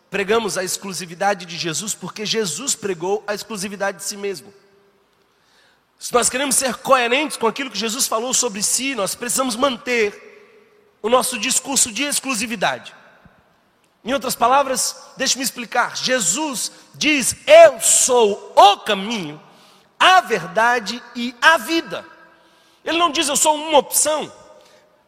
[0.09, 4.53] pregamos a exclusividade de Jesus porque Jesus pregou a exclusividade de si mesmo.
[5.99, 10.29] Se nós queremos ser coerentes com aquilo que Jesus falou sobre si, nós precisamos manter
[11.01, 12.95] o nosso discurso de exclusividade.
[14.03, 19.41] Em outras palavras, deixe-me explicar: Jesus diz: Eu sou o caminho,
[19.99, 22.05] a verdade e a vida.
[22.83, 24.31] Ele não diz eu sou uma opção,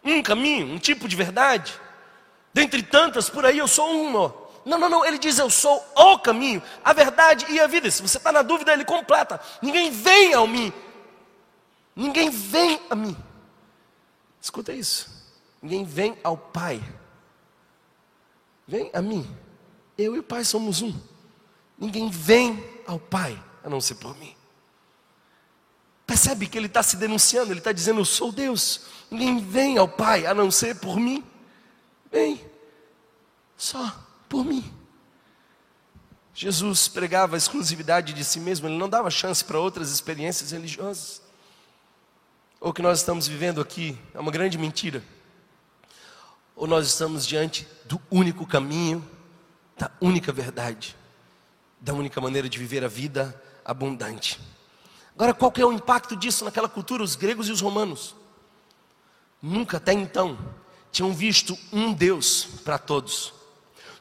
[0.03, 1.79] um caminho, um tipo de verdade.
[2.53, 4.35] Dentre tantas por aí eu sou uma.
[4.65, 5.05] Não, não, não.
[5.05, 7.89] Ele diz eu sou o caminho, a verdade e a vida.
[7.89, 9.39] Se você está na dúvida, ele completa.
[9.61, 10.71] Ninguém vem ao mim
[11.95, 13.15] Ninguém vem a mim.
[14.41, 15.09] Escuta isso.
[15.61, 16.81] Ninguém vem ao Pai.
[18.67, 19.29] Vem a mim.
[19.97, 20.97] Eu e o Pai somos um.
[21.77, 24.35] Ninguém vem ao Pai a não ser por mim.
[26.11, 28.81] Percebe que ele está se denunciando, ele está dizendo: Eu sou Deus.
[29.09, 31.23] Ninguém vem ao Pai a não ser por mim.
[32.11, 32.45] Vem,
[33.55, 33.97] só
[34.27, 34.61] por mim.
[36.33, 41.21] Jesus pregava a exclusividade de si mesmo, ele não dava chance para outras experiências religiosas.
[42.59, 45.01] O que nós estamos vivendo aqui é uma grande mentira.
[46.57, 49.01] Ou nós estamos diante do único caminho,
[49.77, 50.93] da única verdade,
[51.79, 54.41] da única maneira de viver a vida abundante.
[55.15, 58.15] Agora, qual que é o impacto disso naquela cultura, os gregos e os romanos?
[59.41, 60.37] Nunca até então
[60.91, 63.33] tinham visto um Deus para todos.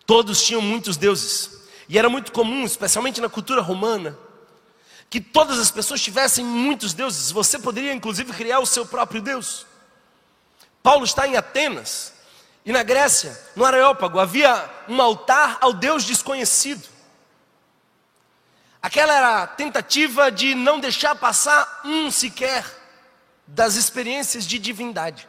[0.04, 1.60] Todos tinham muitos deuses.
[1.88, 4.16] E era muito comum, especialmente na cultura romana,
[5.08, 7.30] que todas as pessoas tivessem muitos deuses.
[7.30, 9.66] Você poderia, inclusive, criar o seu próprio Deus.
[10.82, 12.12] Paulo está em Atenas
[12.64, 16.86] e na Grécia, no Areópago, havia um altar ao Deus desconhecido.
[18.82, 22.64] Aquela era a tentativa de não deixar passar um sequer
[23.46, 25.28] das experiências de divindade.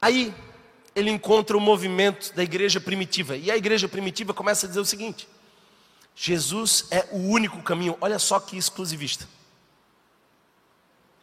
[0.00, 0.34] Aí
[0.94, 4.84] ele encontra o movimento da igreja primitiva, e a igreja primitiva começa a dizer o
[4.84, 5.28] seguinte:
[6.14, 7.96] Jesus é o único caminho.
[8.00, 9.28] Olha só que exclusivista.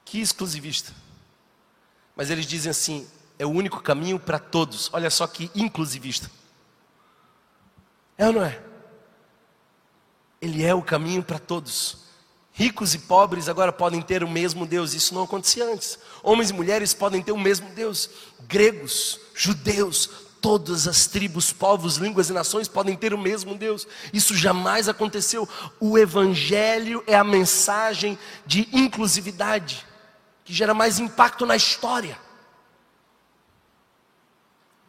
[0.03, 0.93] Que exclusivista.
[2.15, 3.07] Mas eles dizem assim:
[3.39, 4.89] é o único caminho para todos.
[4.91, 6.29] Olha só que inclusivista.
[8.17, 8.66] É ou não é?
[10.41, 12.05] Ele é o caminho para todos.
[12.53, 15.99] Ricos e pobres agora podem ter o mesmo Deus, isso não acontecia antes.
[16.23, 18.09] Homens e mulheres podem ter o mesmo Deus.
[18.47, 23.87] Gregos, judeus, Todas as tribos, povos, línguas e nações podem ter o mesmo Deus.
[24.13, 25.49] Isso jamais aconteceu.
[25.79, 29.85] O Evangelho é a mensagem de inclusividade
[30.45, 32.19] que gera mais impacto na história.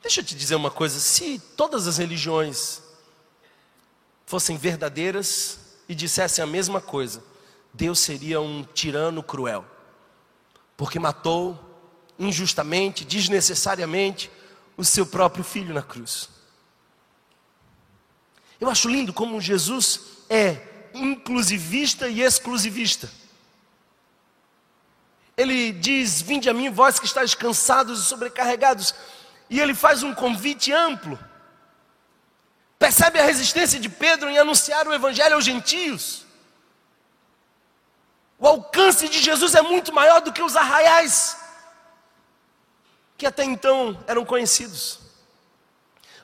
[0.03, 2.83] Deixa eu te dizer uma coisa: se todas as religiões
[4.29, 7.25] fossem verdadeiras e dissessem a mesma coisa,
[7.73, 9.65] Deus seria um tirano cruel,
[10.77, 11.59] porque matou
[12.19, 14.31] injustamente, desnecessariamente,
[14.77, 16.29] o seu próprio filho na cruz.
[18.61, 20.61] Eu acho lindo como Jesus é
[20.93, 23.11] inclusivista e exclusivista.
[25.39, 28.95] Ele diz: Vinde a mim, vós que estáis cansados e sobrecarregados.
[29.49, 31.19] E ele faz um convite amplo.
[32.79, 36.25] Percebe a resistência de Pedro em anunciar o evangelho aos gentios?
[38.39, 41.37] O alcance de Jesus é muito maior do que os arraiais
[43.19, 45.01] que até então eram conhecidos.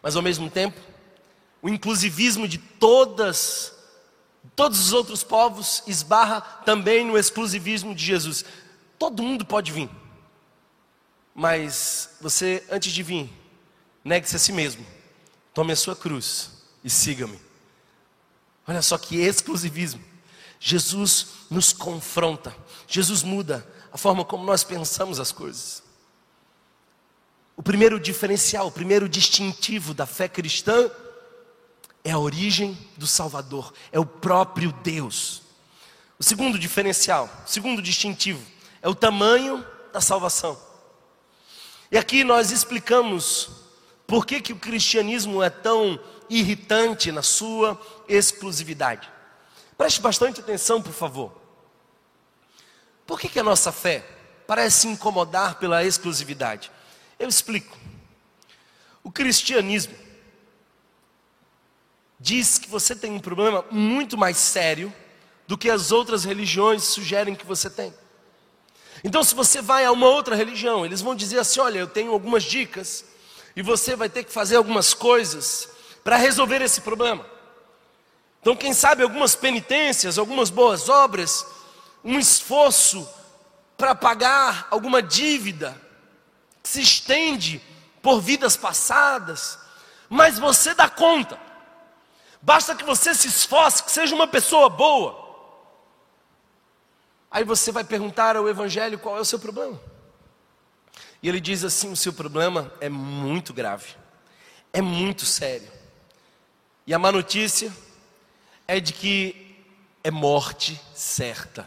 [0.00, 0.80] Mas ao mesmo tempo,
[1.60, 3.72] o inclusivismo de todas
[4.54, 8.44] todos os outros povos esbarra também no exclusivismo de Jesus.
[8.98, 9.90] Todo mundo pode vir.
[11.34, 13.32] Mas você antes de vir,
[14.04, 14.86] negue-se a si mesmo.
[15.54, 16.50] Tome a sua cruz
[16.82, 17.40] e siga-me.
[18.66, 20.02] Olha só que exclusivismo.
[20.58, 22.54] Jesus nos confronta.
[22.88, 25.82] Jesus muda a forma como nós pensamos as coisas.
[27.56, 30.90] O primeiro diferencial, o primeiro distintivo da fé cristã
[32.02, 35.42] é a origem do Salvador, é o próprio Deus.
[36.18, 38.44] O segundo diferencial, o segundo distintivo,
[38.82, 40.60] é o tamanho da salvação.
[41.92, 43.63] E aqui nós explicamos
[44.06, 49.10] por que, que o cristianismo é tão irritante na sua exclusividade.
[49.76, 51.32] Preste bastante atenção, por favor.
[53.06, 54.04] Por que, que a nossa fé
[54.46, 56.70] parece se incomodar pela exclusividade?
[57.18, 57.76] Eu explico.
[59.02, 59.94] O cristianismo
[62.18, 64.92] diz que você tem um problema muito mais sério
[65.46, 67.92] do que as outras religiões sugerem que você tem.
[69.02, 72.12] Então, se você vai a uma outra religião, eles vão dizer assim: olha, eu tenho
[72.12, 73.04] algumas dicas,
[73.56, 75.68] e você vai ter que fazer algumas coisas
[76.02, 77.24] para resolver esse problema.
[78.40, 81.46] Então, quem sabe algumas penitências, algumas boas obras,
[82.04, 83.08] um esforço
[83.76, 85.80] para pagar alguma dívida,
[86.62, 87.62] se estende
[88.02, 89.58] por vidas passadas,
[90.08, 91.40] mas você dá conta.
[92.42, 95.24] Basta que você se esforce, que seja uma pessoa boa.
[97.30, 99.80] Aí você vai perguntar ao Evangelho qual é o seu problema.
[101.24, 103.96] E ele diz assim: o seu problema é muito grave,
[104.74, 105.72] é muito sério.
[106.86, 107.72] E a má notícia
[108.68, 109.64] é de que
[110.04, 111.66] é morte certa.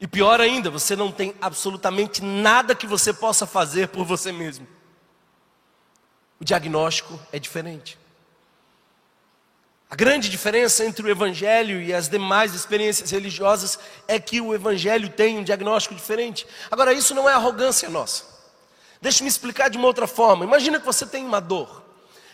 [0.00, 4.66] E pior ainda, você não tem absolutamente nada que você possa fazer por você mesmo.
[6.40, 7.96] O diagnóstico é diferente.
[9.90, 13.76] A grande diferença entre o Evangelho e as demais experiências religiosas
[14.06, 16.46] é que o Evangelho tem um diagnóstico diferente.
[16.70, 18.24] Agora, isso não é arrogância nossa.
[19.02, 20.44] Deixe-me explicar de uma outra forma.
[20.44, 21.82] Imagina que você tem uma dor,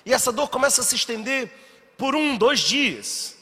[0.04, 1.50] e essa dor começa a se estender
[1.96, 3.34] por um, dois dias,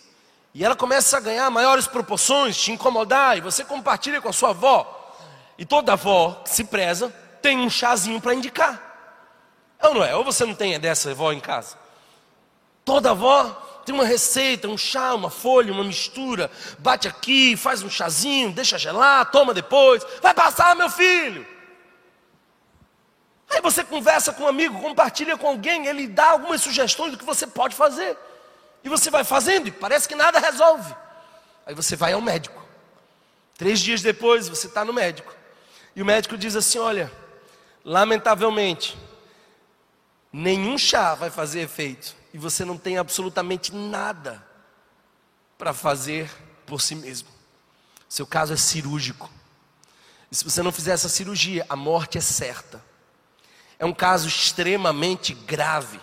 [0.54, 4.50] e ela começa a ganhar maiores proporções, te incomodar, e você compartilha com a sua
[4.50, 5.16] avó,
[5.58, 7.12] e toda avó que se preza
[7.42, 8.80] tem um chazinho para indicar.
[9.80, 10.14] É ou não é?
[10.14, 11.76] Ou você não tem dessa avó em casa?
[12.84, 16.50] Toda avó tem uma receita, um chá, uma folha, uma mistura.
[16.78, 20.04] Bate aqui, faz um chazinho, deixa gelar, toma depois.
[20.22, 21.46] Vai passar, meu filho.
[23.50, 27.24] Aí você conversa com um amigo, compartilha com alguém, ele dá algumas sugestões do que
[27.24, 28.16] você pode fazer.
[28.82, 30.94] E você vai fazendo e parece que nada resolve.
[31.66, 32.64] Aí você vai ao médico.
[33.56, 35.34] Três dias depois você está no médico.
[35.94, 37.12] E o médico diz assim: Olha,
[37.84, 38.98] lamentavelmente,
[40.32, 44.44] nenhum chá vai fazer efeito e você não tem absolutamente nada
[45.56, 46.28] para fazer
[46.66, 47.28] por si mesmo.
[48.08, 49.30] Seu caso é cirúrgico.
[50.32, 52.84] E se você não fizer essa cirurgia, a morte é certa.
[53.78, 56.00] É um caso extremamente grave.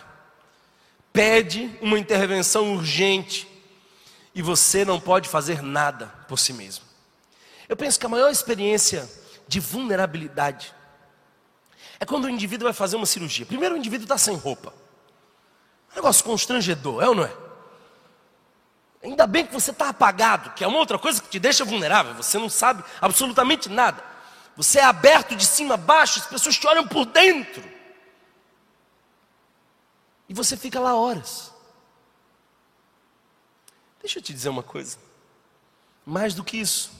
[1.12, 3.46] Pede uma intervenção urgente
[4.34, 6.86] e você não pode fazer nada por si mesmo.
[7.68, 9.06] Eu penso que a maior experiência
[9.46, 10.74] de vulnerabilidade
[12.00, 13.44] é quando o indivíduo vai fazer uma cirurgia.
[13.44, 14.72] Primeiro, o indivíduo está sem roupa.
[15.92, 17.42] Um negócio constrangedor, é ou não é?
[19.02, 22.14] Ainda bem que você está apagado, que é uma outra coisa que te deixa vulnerável.
[22.14, 24.02] Você não sabe absolutamente nada.
[24.56, 27.62] Você é aberto de cima a baixo, as pessoas te olham por dentro.
[30.28, 31.52] E você fica lá horas.
[34.00, 34.98] Deixa eu te dizer uma coisa.
[36.06, 36.92] Mais do que isso.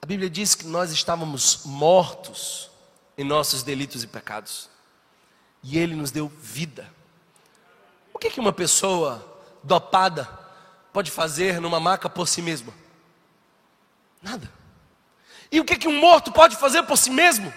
[0.00, 2.70] A Bíblia diz que nós estávamos mortos
[3.18, 4.70] em nossos delitos e pecados.
[5.62, 6.88] E Ele nos deu vida
[8.22, 10.28] que, que uma pessoa dopada
[10.92, 12.72] pode fazer numa maca por si mesma?
[14.22, 14.48] Nada.
[15.50, 17.52] E o que, que um morto pode fazer por si mesmo?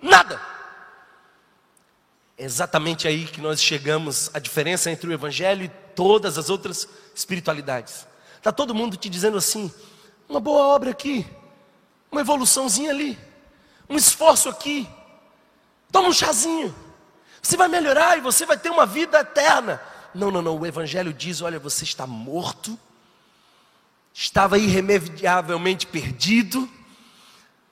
[0.00, 0.40] Nada.
[2.36, 6.88] É exatamente aí que nós chegamos à diferença entre o Evangelho e todas as outras
[7.12, 8.06] espiritualidades.
[8.36, 9.72] Está todo mundo te dizendo assim:
[10.28, 11.26] uma boa obra aqui,
[12.12, 13.18] uma evoluçãozinha ali,
[13.90, 14.88] um esforço aqui,
[15.90, 16.72] toma um chazinho.
[17.42, 19.80] Você vai melhorar e você vai ter uma vida eterna.
[20.14, 20.58] Não, não, não.
[20.58, 22.78] O Evangelho diz: olha, você está morto,
[24.12, 26.68] estava irremediavelmente perdido,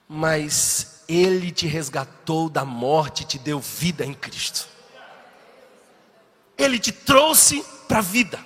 [0.09, 4.69] mas Ele te resgatou da morte e te deu vida em Cristo.
[6.57, 8.39] Ele te trouxe para a vida.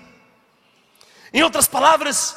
[1.32, 2.36] Em outras palavras,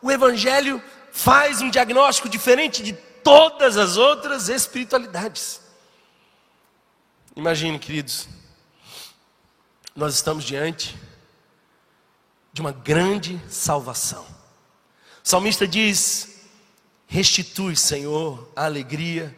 [0.00, 5.60] o Evangelho faz um diagnóstico diferente de todas as outras espiritualidades.
[7.40, 8.28] Imagine, queridos,
[9.96, 10.94] nós estamos diante
[12.52, 14.26] de uma grande salvação.
[15.24, 16.50] O salmista diz:
[17.06, 19.34] Restitui, Senhor, a alegria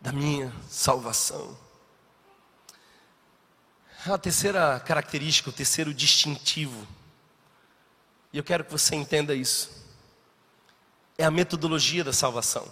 [0.00, 1.58] da minha salvação.
[4.06, 6.88] A terceira característica, o terceiro distintivo,
[8.32, 9.84] e eu quero que você entenda isso,
[11.18, 12.66] é a metodologia da salvação.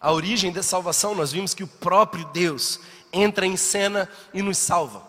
[0.00, 2.80] A origem da salvação, nós vimos que o próprio Deus
[3.12, 5.02] entra em cena e nos salva.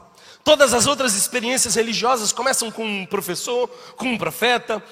[0.44, 4.84] Todas as outras experiências religiosas começam com um professor, com um profeta,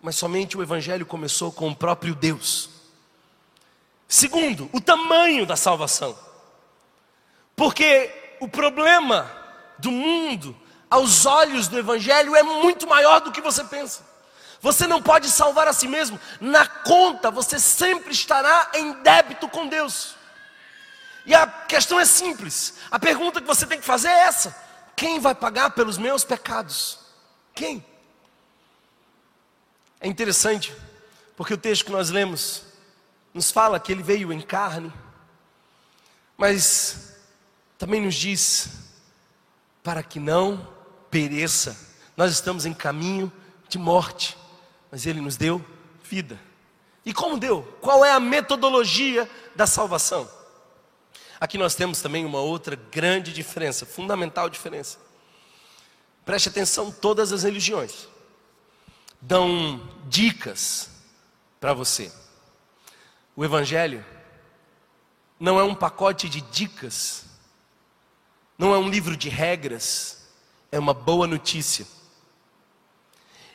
[0.00, 2.70] mas somente o Evangelho começou com o próprio Deus.
[4.08, 6.16] Segundo, o tamanho da salvação,
[7.56, 8.10] porque
[8.40, 9.30] o problema
[9.78, 10.56] do mundo,
[10.88, 14.14] aos olhos do Evangelho, é muito maior do que você pensa.
[14.60, 19.66] Você não pode salvar a si mesmo, na conta você sempre estará em débito com
[19.66, 20.16] Deus.
[21.26, 22.74] E a questão é simples.
[22.90, 24.56] A pergunta que você tem que fazer é essa:
[24.94, 26.98] quem vai pagar pelos meus pecados?
[27.54, 27.84] Quem?
[30.00, 30.74] É interessante,
[31.36, 32.64] porque o texto que nós lemos
[33.32, 34.92] nos fala que ele veio em carne,
[36.36, 37.14] mas
[37.78, 38.68] também nos diz
[39.82, 40.68] para que não
[41.10, 41.76] pereça.
[42.16, 43.32] Nós estamos em caminho
[43.68, 44.36] de morte,
[44.90, 45.64] mas ele nos deu
[46.02, 46.38] vida.
[47.04, 47.62] E como deu?
[47.80, 50.28] Qual é a metodologia da salvação?
[51.40, 54.98] Aqui nós temos também uma outra grande diferença, fundamental diferença.
[56.24, 58.08] Preste atenção, todas as religiões
[59.20, 60.90] dão dicas
[61.60, 62.12] para você.
[63.34, 64.04] O Evangelho
[65.40, 67.24] não é um pacote de dicas,
[68.56, 70.28] não é um livro de regras,
[70.70, 71.86] é uma boa notícia.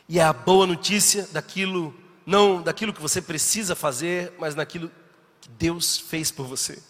[0.08, 4.92] E é a boa notícia daquilo, não daquilo que você precisa fazer, mas naquilo
[5.40, 6.82] que Deus fez por você.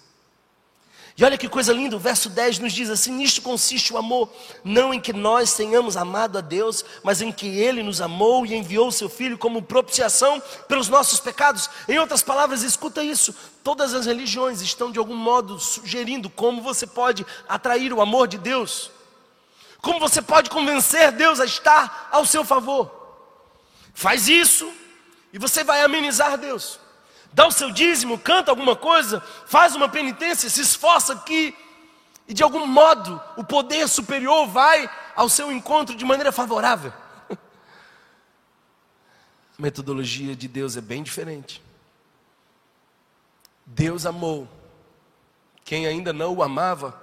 [1.19, 4.29] E olha que coisa linda, o verso 10 nos diz assim: Nisto consiste o amor,
[4.63, 8.55] não em que nós tenhamos amado a Deus, mas em que Ele nos amou e
[8.55, 11.69] enviou o Seu Filho como propiciação pelos nossos pecados.
[11.89, 16.87] Em outras palavras, escuta isso: todas as religiões estão de algum modo sugerindo como você
[16.87, 18.89] pode atrair o amor de Deus,
[19.81, 22.89] como você pode convencer Deus a estar ao seu favor.
[23.93, 24.71] Faz isso
[25.33, 26.79] e você vai amenizar Deus
[27.33, 31.55] dá o seu dízimo, canta alguma coisa, faz uma penitência, se esforça aqui,
[32.27, 36.93] e de algum modo o poder superior vai ao seu encontro de maneira favorável.
[39.57, 41.61] A metodologia de Deus é bem diferente.
[43.65, 44.47] Deus amou
[45.63, 46.99] quem ainda não o amava.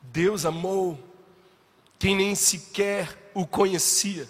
[0.00, 0.98] Deus amou
[1.98, 4.28] quem nem sequer o conhecia.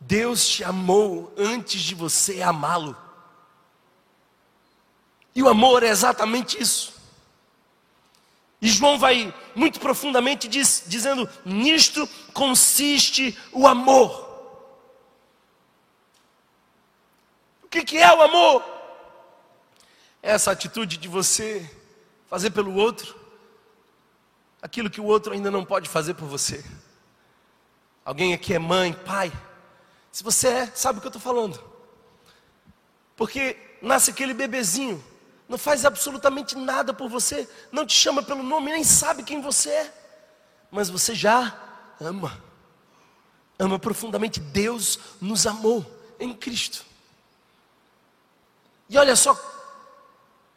[0.00, 2.96] Deus te amou antes de você amá-lo.
[5.34, 6.98] E o amor é exatamente isso.
[8.60, 14.28] E João vai muito profundamente diz, dizendo: nisto consiste o amor.
[17.62, 18.64] O que, que é o amor?
[20.22, 21.70] É essa atitude de você
[22.28, 23.20] fazer pelo outro
[24.62, 26.64] aquilo que o outro ainda não pode fazer por você.
[28.04, 29.32] Alguém aqui é mãe, pai.
[30.12, 31.62] Se você é, sabe o que eu estou falando.
[33.16, 35.02] Porque nasce aquele bebezinho,
[35.48, 39.70] não faz absolutamente nada por você, não te chama pelo nome, nem sabe quem você
[39.70, 39.94] é,
[40.70, 41.54] mas você já
[42.00, 42.42] ama,
[43.58, 44.40] ama profundamente.
[44.40, 45.84] Deus nos amou
[46.18, 46.84] em Cristo.
[48.88, 49.38] E olha só,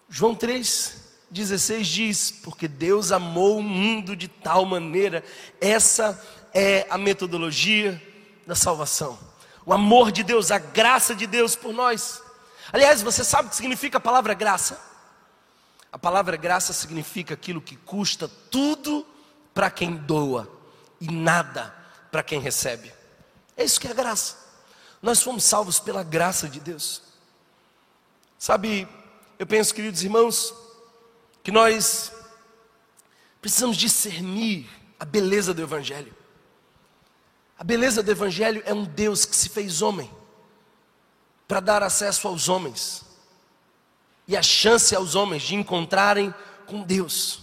[0.10, 5.24] João 3,16 diz: Porque Deus amou o mundo de tal maneira,
[5.60, 6.20] essa
[6.54, 8.01] é a metodologia
[8.47, 9.33] da salvação
[9.66, 12.22] o amor de Deus, a graça de Deus por nós.
[12.72, 14.80] Aliás, você sabe o que significa a palavra graça?
[15.91, 19.05] A palavra graça significa aquilo que custa tudo
[19.53, 20.51] para quem doa
[20.99, 21.74] e nada
[22.11, 22.91] para quem recebe.
[23.55, 24.38] É isso que é graça.
[25.01, 27.01] Nós fomos salvos pela graça de Deus.
[28.39, 28.88] Sabe,
[29.38, 30.53] eu penso, queridos irmãos,
[31.43, 32.11] que nós
[33.41, 34.68] precisamos discernir
[34.99, 36.16] a beleza do Evangelho.
[37.64, 40.11] A beleza do Evangelho é um Deus que se fez homem
[41.47, 43.05] para dar acesso aos homens
[44.28, 46.36] e a chance aos homens de encontrarem
[46.66, 47.39] com Deus.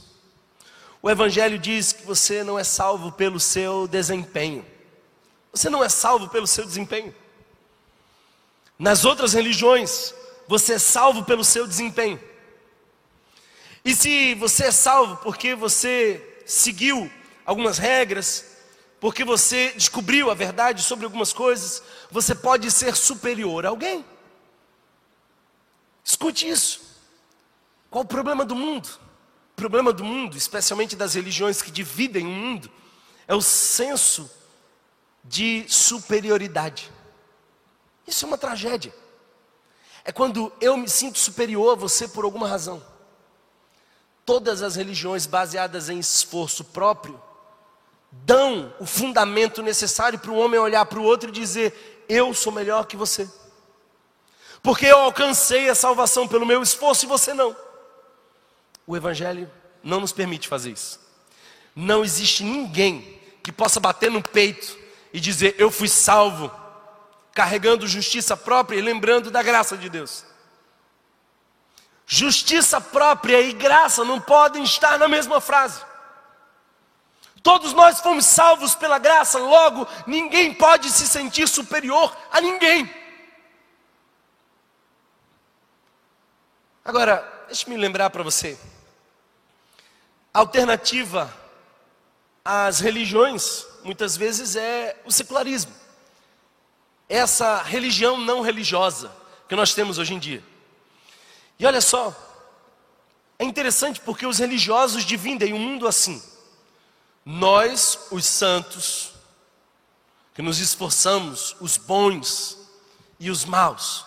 [1.00, 4.62] O Evangelho diz que você não é salvo pelo seu desempenho,
[5.50, 7.14] você não é salvo pelo seu desempenho.
[8.78, 10.12] Nas outras religiões,
[10.46, 12.20] você é salvo pelo seu desempenho.
[13.82, 17.10] E se você é salvo porque você seguiu
[17.46, 18.49] algumas regras,
[19.01, 24.05] porque você descobriu a verdade sobre algumas coisas, você pode ser superior a alguém.
[26.05, 26.82] Escute isso.
[27.88, 28.86] Qual o problema do mundo?
[29.53, 32.70] O problema do mundo, especialmente das religiões que dividem o mundo,
[33.26, 34.30] é o senso
[35.24, 36.92] de superioridade.
[38.07, 38.94] Isso é uma tragédia.
[40.05, 42.84] É quando eu me sinto superior a você por alguma razão.
[44.26, 47.20] Todas as religiões baseadas em esforço próprio
[48.11, 52.52] dão o fundamento necessário para o homem olhar para o outro e dizer: Eu sou
[52.52, 53.28] melhor que você.
[54.62, 57.56] Porque eu alcancei a salvação pelo meu esforço e você não.
[58.86, 59.50] O Evangelho
[59.82, 61.00] não nos permite fazer isso.
[61.74, 64.76] Não existe ninguém que possa bater no peito
[65.12, 66.50] e dizer: Eu fui salvo,
[67.32, 70.24] carregando justiça própria e lembrando da graça de Deus.
[72.06, 75.89] Justiça própria e graça não podem estar na mesma frase.
[77.43, 82.93] Todos nós fomos salvos pela graça, logo, ninguém pode se sentir superior a ninguém.
[86.84, 88.59] Agora, deixe-me lembrar para você:
[90.34, 91.34] a alternativa
[92.45, 95.72] às religiões, muitas vezes, é o secularismo.
[97.09, 99.11] Essa religião não religiosa
[99.49, 100.45] que nós temos hoje em dia.
[101.59, 102.14] E olha só,
[103.38, 106.22] é interessante porque os religiosos dividem o mundo assim.
[107.33, 109.12] Nós, os santos,
[110.35, 112.59] que nos esforçamos, os bons
[113.20, 114.05] e os maus.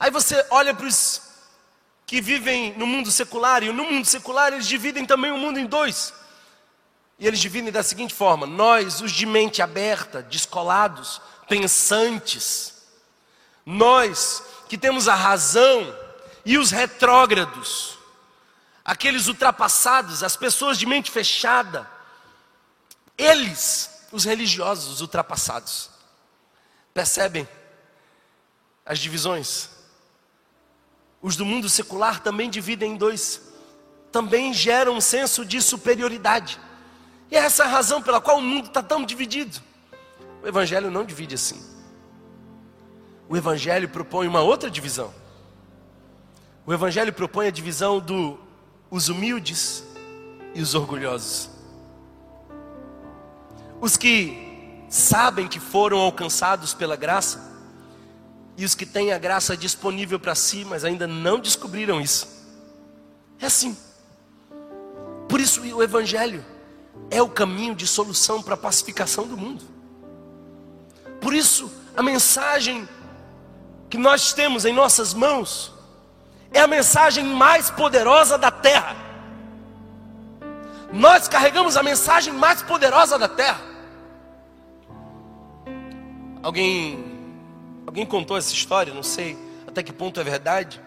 [0.00, 1.22] Aí você olha para os
[2.04, 5.66] que vivem no mundo secular, e no mundo secular eles dividem também o mundo em
[5.66, 6.12] dois.
[7.20, 12.82] E eles dividem da seguinte forma: nós, os de mente aberta, descolados, pensantes,
[13.64, 15.96] nós que temos a razão,
[16.44, 17.96] e os retrógrados,
[18.84, 21.93] aqueles ultrapassados, as pessoas de mente fechada,
[23.16, 25.00] eles, os religiosos
[31.24, 33.40] os do mundo secular também dividem em dois.
[34.12, 36.60] Também geram um senso de superioridade.
[37.30, 39.58] E é essa a razão pela qual o mundo está tão dividido.
[40.42, 41.58] O Evangelho não divide assim.
[43.26, 45.14] O Evangelho propõe uma outra divisão.
[46.66, 48.36] O Evangelho propõe a divisão dos
[48.90, 49.82] do, humildes
[50.54, 51.53] e os orgulhosos.
[53.84, 54.34] Os que
[54.88, 57.52] sabem que foram alcançados pela graça
[58.56, 62.26] e os que têm a graça disponível para si, mas ainda não descobriram isso.
[63.38, 63.76] É assim.
[65.28, 66.42] Por isso o Evangelho
[67.10, 69.62] é o caminho de solução para a pacificação do mundo.
[71.20, 72.88] Por isso a mensagem
[73.90, 75.74] que nós temos em nossas mãos
[76.50, 78.96] é a mensagem mais poderosa da terra.
[80.90, 83.73] Nós carregamos a mensagem mais poderosa da terra.
[86.44, 87.14] Alguém
[87.86, 89.36] Alguém contou essa história, não sei
[89.66, 90.80] até que ponto é verdade,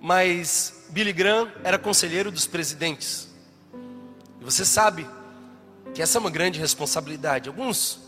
[0.00, 3.28] mas Billy Graham era conselheiro dos presidentes.
[4.40, 5.08] E você sabe
[5.94, 7.48] que essa é uma grande responsabilidade.
[7.48, 8.00] Alguns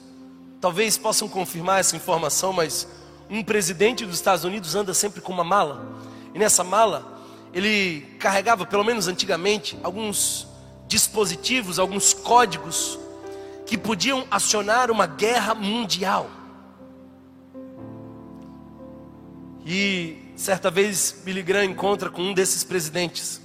[0.61, 2.87] talvez possam confirmar essa informação, mas
[3.31, 5.87] um presidente dos Estados Unidos anda sempre com uma mala.
[6.35, 7.23] E nessa mala,
[7.55, 10.47] ele carregava, pelo menos antigamente, alguns
[10.89, 12.99] dispositivos, alguns códigos
[13.67, 16.44] que podiam acionar uma guerra mundial.
[19.65, 23.41] E certa vez Billy Graham encontra com um desses presidentes.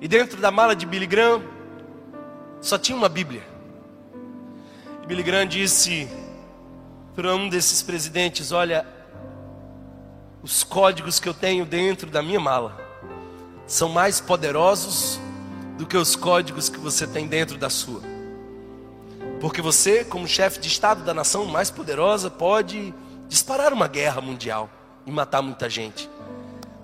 [0.00, 1.42] E dentro da mala de Billy Graham
[2.60, 3.42] só tinha uma Bíblia.
[5.02, 6.08] E Billy Graham disse
[7.14, 8.86] para um desses presidentes: Olha,
[10.42, 12.80] os códigos que eu tenho dentro da minha mala
[13.66, 15.20] são mais poderosos
[15.76, 18.00] do que os códigos que você tem dentro da sua.
[19.40, 22.94] Porque você, como chefe de Estado da nação mais poderosa, pode
[23.28, 24.70] disparar uma guerra mundial
[25.06, 26.08] e matar muita gente.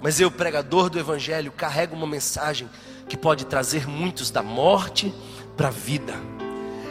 [0.02, 2.68] Mas eu, pregador do Evangelho, carrego uma mensagem
[3.08, 5.12] que pode trazer muitos da morte
[5.56, 6.14] para a vida.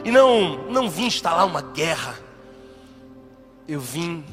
[0.03, 2.17] E não, não vim instalar uma guerra,
[3.67, 4.25] eu vim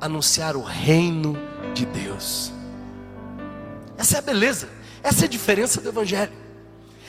[0.00, 1.36] anunciar o reino
[1.74, 2.52] de Deus.
[3.96, 4.68] Essa é a beleza,
[5.02, 6.43] essa é a diferença do Evangelho.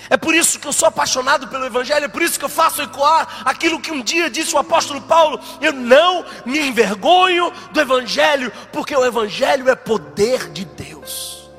[0.10, 2.82] É por isso que eu sou apaixonado pelo Evangelho, é por isso que eu faço
[2.82, 8.52] ecoar aquilo que um dia disse o apóstolo Paulo: eu não me envergonho do Evangelho,
[8.72, 11.50] porque o Evangelho é poder de Deus,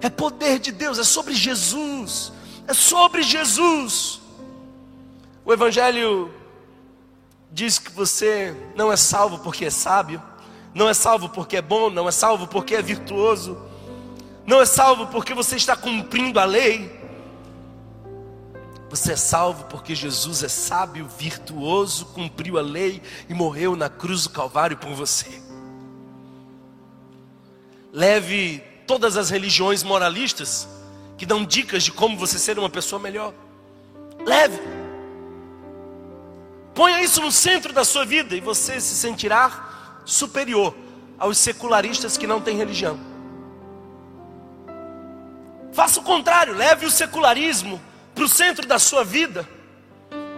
[0.00, 2.32] é poder de Deus, é sobre Jesus,
[2.66, 4.20] é sobre Jesus.
[5.44, 6.32] O Evangelho
[7.50, 10.20] diz que você não é salvo porque é sábio,
[10.74, 13.56] não é salvo porque é bom, não é salvo porque é virtuoso,
[14.46, 17.03] não é salvo porque você está cumprindo a lei.
[18.94, 24.22] Você é salvo porque Jesus é sábio, virtuoso, cumpriu a lei e morreu na cruz
[24.22, 25.42] do Calvário por você.
[27.92, 30.68] Leve todas as religiões moralistas
[31.18, 33.34] que dão dicas de como você ser uma pessoa melhor.
[34.24, 34.60] Leve.
[36.72, 40.72] Ponha isso no centro da sua vida e você se sentirá superior
[41.18, 42.96] aos secularistas que não têm religião.
[45.72, 47.80] Faça o contrário, leve o secularismo
[48.14, 49.48] para o centro da sua vida,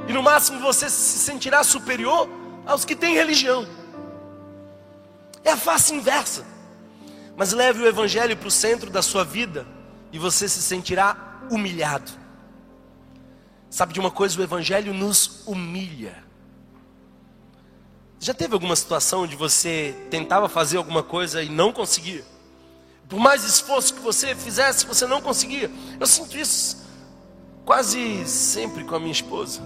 [0.08, 2.28] e no máximo você se sentirá superior
[2.64, 3.66] aos que têm religião.
[5.44, 6.44] É a face inversa.
[7.36, 9.66] Mas leve o Evangelho para o centro da sua vida
[10.10, 12.10] e você se sentirá humilhado.
[13.68, 14.40] Sabe de uma coisa?
[14.40, 16.24] O Evangelho nos humilha.
[18.18, 22.24] Já teve alguma situação onde você tentava fazer alguma coisa e não conseguia?
[23.06, 25.70] Por mais esforço que você fizesse, você não conseguia.
[26.00, 26.85] Eu sinto isso
[27.66, 29.60] quase sempre com a minha esposa.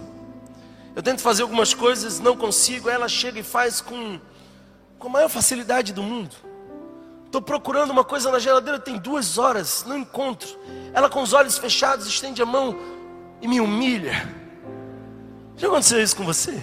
[0.95, 4.19] Eu tento fazer algumas coisas, não consigo, ela chega e faz com,
[4.97, 6.35] com a maior facilidade do mundo.
[7.27, 10.49] Estou procurando uma coisa na geladeira, tem duas horas, não encontro.
[10.93, 12.77] Ela com os olhos fechados estende a mão
[13.39, 14.27] e me humilha.
[15.55, 16.61] Já aconteceu isso com você?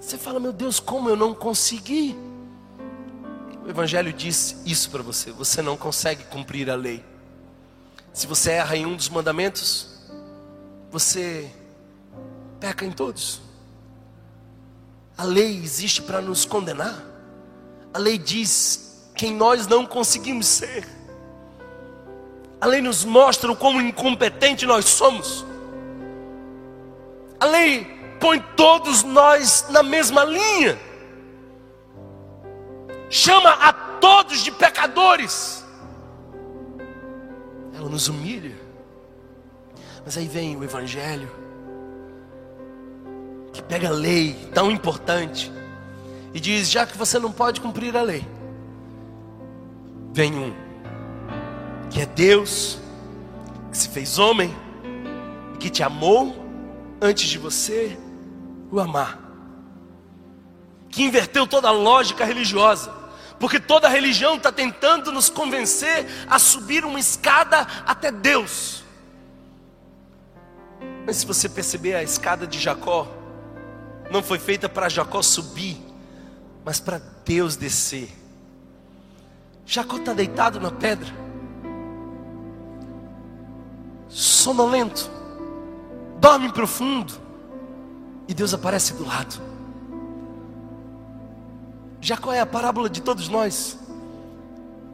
[0.00, 2.18] Você fala, meu Deus, como eu não consegui?
[3.64, 7.11] O Evangelho diz isso para você: você não consegue cumprir a lei.
[8.12, 9.88] Se você erra em um dos mandamentos,
[10.90, 11.50] você
[12.60, 13.40] peca em todos.
[15.16, 17.02] A lei existe para nos condenar.
[17.94, 20.86] A lei diz quem nós não conseguimos ser.
[22.60, 25.44] A lei nos mostra o quão incompetente nós somos.
[27.40, 27.86] A lei
[28.20, 30.78] põe todos nós na mesma linha.
[33.08, 35.61] Chama a todos de pecadores
[37.82, 38.54] ela nos humilha.
[40.04, 41.28] Mas aí vem o Evangelho,
[43.52, 45.52] que pega a lei tão importante
[46.32, 48.26] e diz: já que você não pode cumprir a lei,
[50.12, 50.54] vem um
[51.90, 52.78] que é Deus,
[53.70, 54.54] que se fez homem,
[55.60, 56.34] que te amou
[57.00, 57.98] antes de você
[58.70, 59.18] o amar,
[60.88, 63.01] que inverteu toda a lógica religiosa,
[63.42, 68.84] porque toda religião está tentando nos convencer a subir uma escada até Deus.
[71.04, 73.12] Mas se você perceber a escada de Jacó,
[74.12, 75.76] não foi feita para Jacó subir,
[76.64, 78.16] mas para Deus descer.
[79.66, 81.12] Jacó está deitado na pedra,
[84.08, 85.10] sonolento,
[86.20, 87.12] dorme profundo,
[88.28, 89.42] e Deus aparece do lado.
[92.02, 93.78] Jacó é a parábola de todos nós,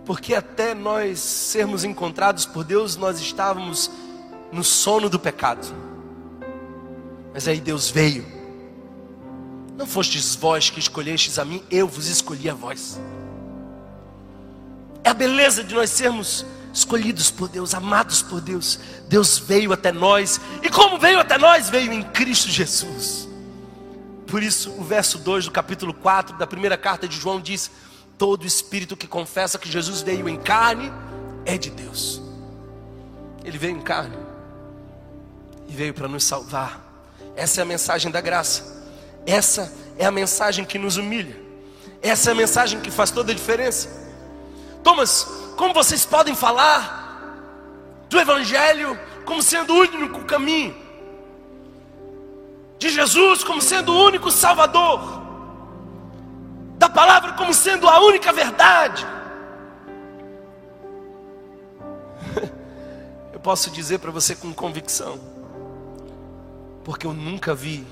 [0.05, 3.91] porque até nós sermos encontrados por Deus, nós estávamos
[4.53, 5.67] no sono do pecado,
[7.35, 8.39] mas aí Deus veio
[9.79, 13.01] não fostes vós que escolhestes a mim, eu vos escolhi a vós.
[15.05, 16.45] É a beleza de nós sermos
[16.75, 18.81] escolhidos por Deus, amados por Deus.
[19.09, 21.71] Deus veio até nós, e como veio até nós?
[21.71, 23.28] Veio em Cristo Jesus.
[24.29, 27.71] Por isso, o verso 2 do capítulo 4 da primeira carta de João diz:
[28.19, 30.93] Todo espírito que confessa que Jesus veio em carne
[31.47, 32.21] é de Deus.
[33.43, 34.17] Ele veio em carne
[35.67, 36.81] e veio para nos salvar.
[37.35, 38.85] Essa é a mensagem da graça.
[39.27, 41.37] Essa é a mensagem que nos humilha.
[42.03, 43.89] Essa é a mensagem que faz toda a diferença.
[44.85, 45.27] Thomas,
[45.57, 47.35] como vocês podem falar
[48.09, 50.88] do Evangelho como sendo o único caminho?
[52.79, 55.01] De Jesus como sendo o único Salvador?
[56.79, 59.05] Da palavra como sendo a única verdade?
[63.33, 65.19] Eu posso dizer para você com convicção,
[66.85, 67.87] porque eu nunca vi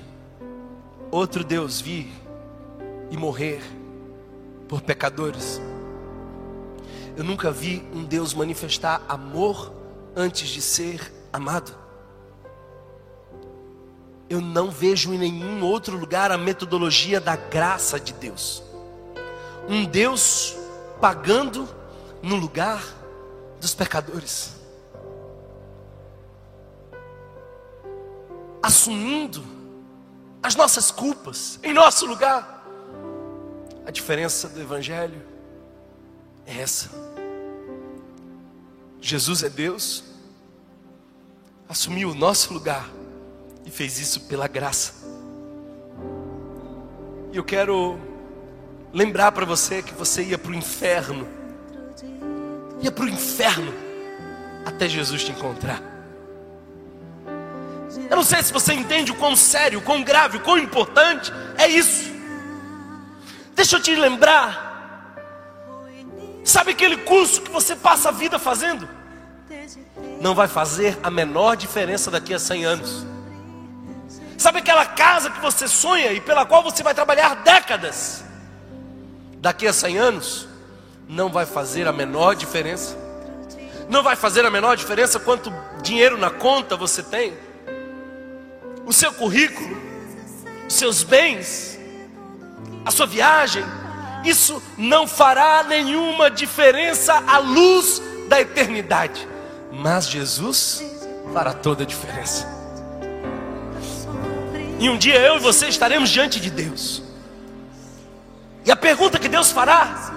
[1.11, 2.11] outro Deus vir
[3.09, 3.61] e morrer
[4.67, 5.61] por pecadores.
[7.15, 9.71] Eu nunca vi um Deus manifestar amor
[10.15, 11.86] antes de ser amado.
[14.29, 18.61] Eu não vejo em nenhum outro lugar a metodologia da graça de Deus.
[19.67, 20.55] Um Deus
[20.99, 21.67] pagando
[22.21, 22.83] no lugar
[23.59, 24.55] dos pecadores.
[28.61, 29.43] Assumindo
[30.43, 32.65] as nossas culpas em nosso lugar.
[33.85, 35.21] A diferença do Evangelho
[36.45, 36.89] é essa.
[38.99, 40.03] Jesus é Deus,
[41.69, 42.89] assumiu o nosso lugar
[43.67, 44.93] e fez isso pela graça.
[47.33, 47.99] E eu quero
[48.93, 51.27] lembrar para você que você ia para o inferno,
[52.81, 53.73] ia para o inferno
[54.65, 55.83] até Jesus te encontrar.
[58.09, 61.33] Eu não sei se você entende o quão sério, o quão grave, o quão importante
[61.57, 62.09] é isso.
[63.53, 64.65] Deixa eu te lembrar.
[66.45, 68.87] Sabe aquele curso que você passa a vida fazendo?
[70.21, 73.16] Não vai fazer a menor diferença daqui a 100 anos.
[74.37, 78.23] Sabe aquela casa que você sonha e pela qual você vai trabalhar décadas?
[79.39, 80.47] Daqui a 100 anos,
[81.07, 82.95] não vai fazer a menor diferença.
[83.89, 87.47] Não vai fazer a menor diferença quanto dinheiro na conta você tem
[88.87, 89.77] o seu currículo,
[90.65, 91.77] os seus bens,
[92.85, 93.63] a sua viagem,
[94.23, 99.27] isso não fará nenhuma diferença à luz da eternidade.
[99.73, 100.81] Mas Jesus
[101.33, 102.56] fará toda a diferença.
[104.79, 107.01] E um dia eu e você estaremos diante de Deus.
[108.65, 110.13] E a pergunta que Deus fará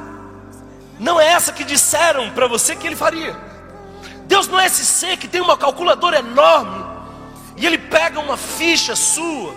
[0.99, 3.37] não é essa que disseram para você que Ele faria.
[4.27, 6.85] Deus não é esse ser que tem uma calculadora enorme
[7.57, 9.55] e ele pega uma ficha sua,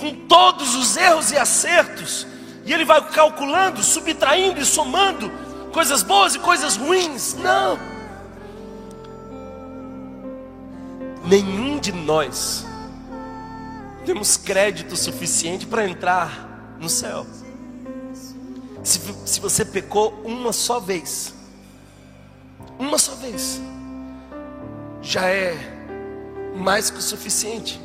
[0.00, 2.26] com todos os erros e acertos,
[2.64, 5.30] e ele vai calculando, subtraindo e somando
[5.70, 7.34] coisas boas e coisas ruins.
[7.34, 7.78] Não.
[11.26, 12.66] Nenhum de nós
[14.04, 17.26] temos crédito suficiente para entrar no céu.
[18.82, 21.34] Se, se você pecou uma só vez,
[22.78, 23.60] uma só vez,
[25.00, 25.56] já é
[26.54, 27.80] mais que o suficiente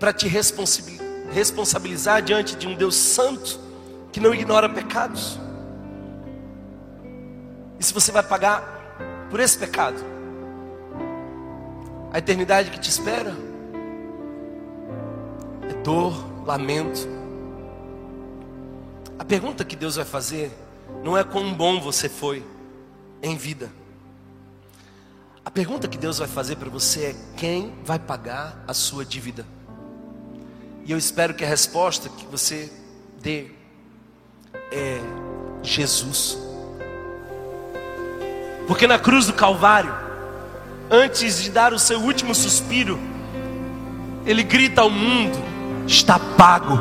[0.00, 3.60] para te responsabilizar diante de um Deus santo
[4.10, 5.38] que não ignora pecados.
[7.78, 10.02] E se você vai pagar por esse pecado,
[12.10, 13.47] a eternidade que te espera
[15.88, 17.08] dor, lamento.
[19.18, 20.52] A pergunta que Deus vai fazer
[21.02, 22.44] não é quão bom você foi
[23.22, 23.72] em vida.
[25.42, 29.46] A pergunta que Deus vai fazer para você é: quem vai pagar a sua dívida?
[30.84, 32.70] E eu espero que a resposta que você
[33.22, 33.46] dê
[34.70, 35.00] é
[35.62, 36.36] Jesus.
[38.66, 39.94] Porque na cruz do Calvário,
[40.90, 42.98] antes de dar o seu último suspiro,
[44.26, 45.57] ele grita ao mundo:
[45.88, 46.78] está pago,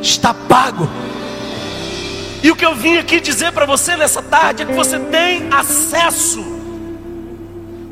[0.00, 0.88] está pago.
[2.42, 5.52] E o que eu vim aqui dizer para você nessa tarde é que você tem
[5.52, 6.44] acesso,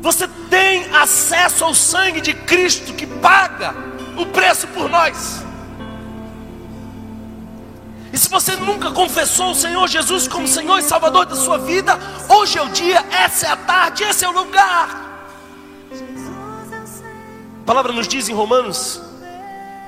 [0.01, 3.75] você tem acesso ao sangue de Cristo que paga
[4.17, 5.43] o preço por nós.
[8.13, 11.99] E se você nunca confessou o Senhor Jesus como Senhor e Salvador da sua vida,
[12.29, 15.27] hoje é o dia, essa é a tarde, esse é o lugar.
[17.61, 19.01] A palavra nos diz em Romanos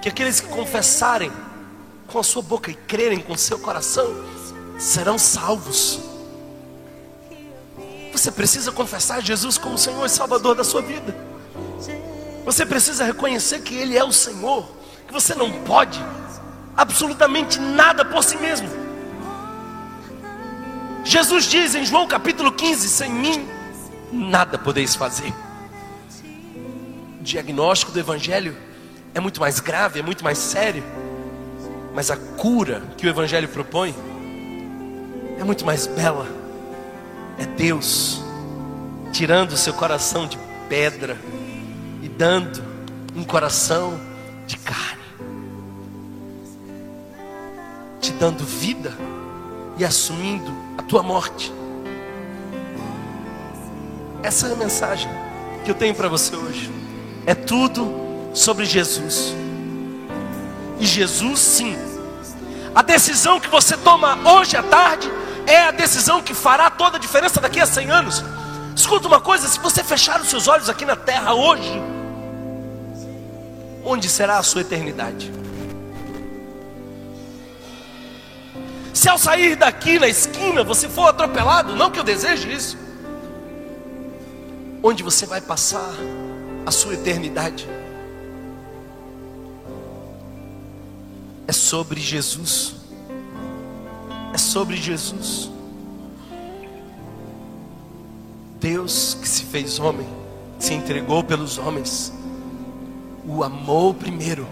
[0.02, 1.32] que aqueles que confessarem
[2.08, 4.08] com a sua boca e crerem com o seu coração
[4.80, 6.00] serão salvos.
[8.12, 11.16] Você precisa confessar Jesus como Senhor e Salvador da sua vida.
[12.46, 14.66] Você precisa reconhecer que Ele é o Senhor,
[15.06, 16.00] que você não pode
[16.76, 18.70] absolutamente nada por si mesmo.
[21.04, 23.48] Jesus diz em João capítulo 15: Sem mim
[24.12, 25.34] nada podeis fazer.
[27.20, 28.56] O diagnóstico do Evangelho
[29.18, 30.84] é muito mais grave, é muito mais sério,
[31.96, 33.96] mas a cura que o Evangelho propõe
[35.40, 36.28] é muito mais bela.
[37.40, 38.22] É Deus
[39.12, 40.38] tirando o seu coração de
[40.70, 41.18] pedra
[42.04, 42.64] e dando
[43.16, 44.00] um coração
[44.46, 44.98] de carne.
[48.00, 48.94] te dando vida
[49.78, 51.52] e assumindo a tua morte.
[54.24, 55.10] Essa é a mensagem
[55.66, 56.72] que eu tenho para você hoje.
[57.26, 59.34] É tudo sobre Jesus.
[60.80, 61.76] E Jesus, sim.
[62.74, 65.12] A decisão que você toma hoje à tarde
[65.48, 68.24] é a decisão que fará toda a diferença daqui a 100 anos.
[68.76, 71.82] Escuta uma coisa: se você fechar os seus olhos aqui na terra hoje,
[73.84, 75.32] onde será a sua eternidade?
[78.94, 82.78] Se ao sair daqui na esquina você for atropelado, não que eu deseje isso,
[84.84, 85.92] onde você vai passar
[86.66, 87.68] a sua eternidade?
[91.48, 92.76] É sobre Jesus.
[94.34, 95.50] É sobre Jesus.
[98.60, 100.08] Deus que se fez homem,
[100.60, 102.12] se entregou pelos homens,
[103.26, 104.48] o amou primeiro,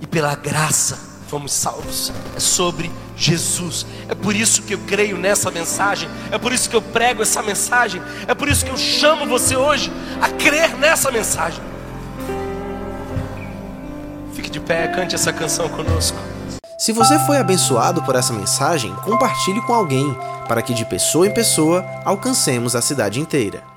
[0.00, 2.12] e pela graça fomos salvos.
[2.34, 3.84] É sobre Jesus.
[4.08, 6.08] É por isso que eu creio nessa mensagem.
[6.30, 8.00] É por isso que eu prego essa mensagem.
[8.26, 11.60] É por isso que eu chamo você hoje a crer nessa mensagem.
[14.56, 16.16] De pé, cante essa canção conosco.
[16.78, 20.16] Se você foi abençoado por essa mensagem, compartilhe com alguém,
[20.48, 23.75] para que de pessoa em pessoa alcancemos a cidade inteira.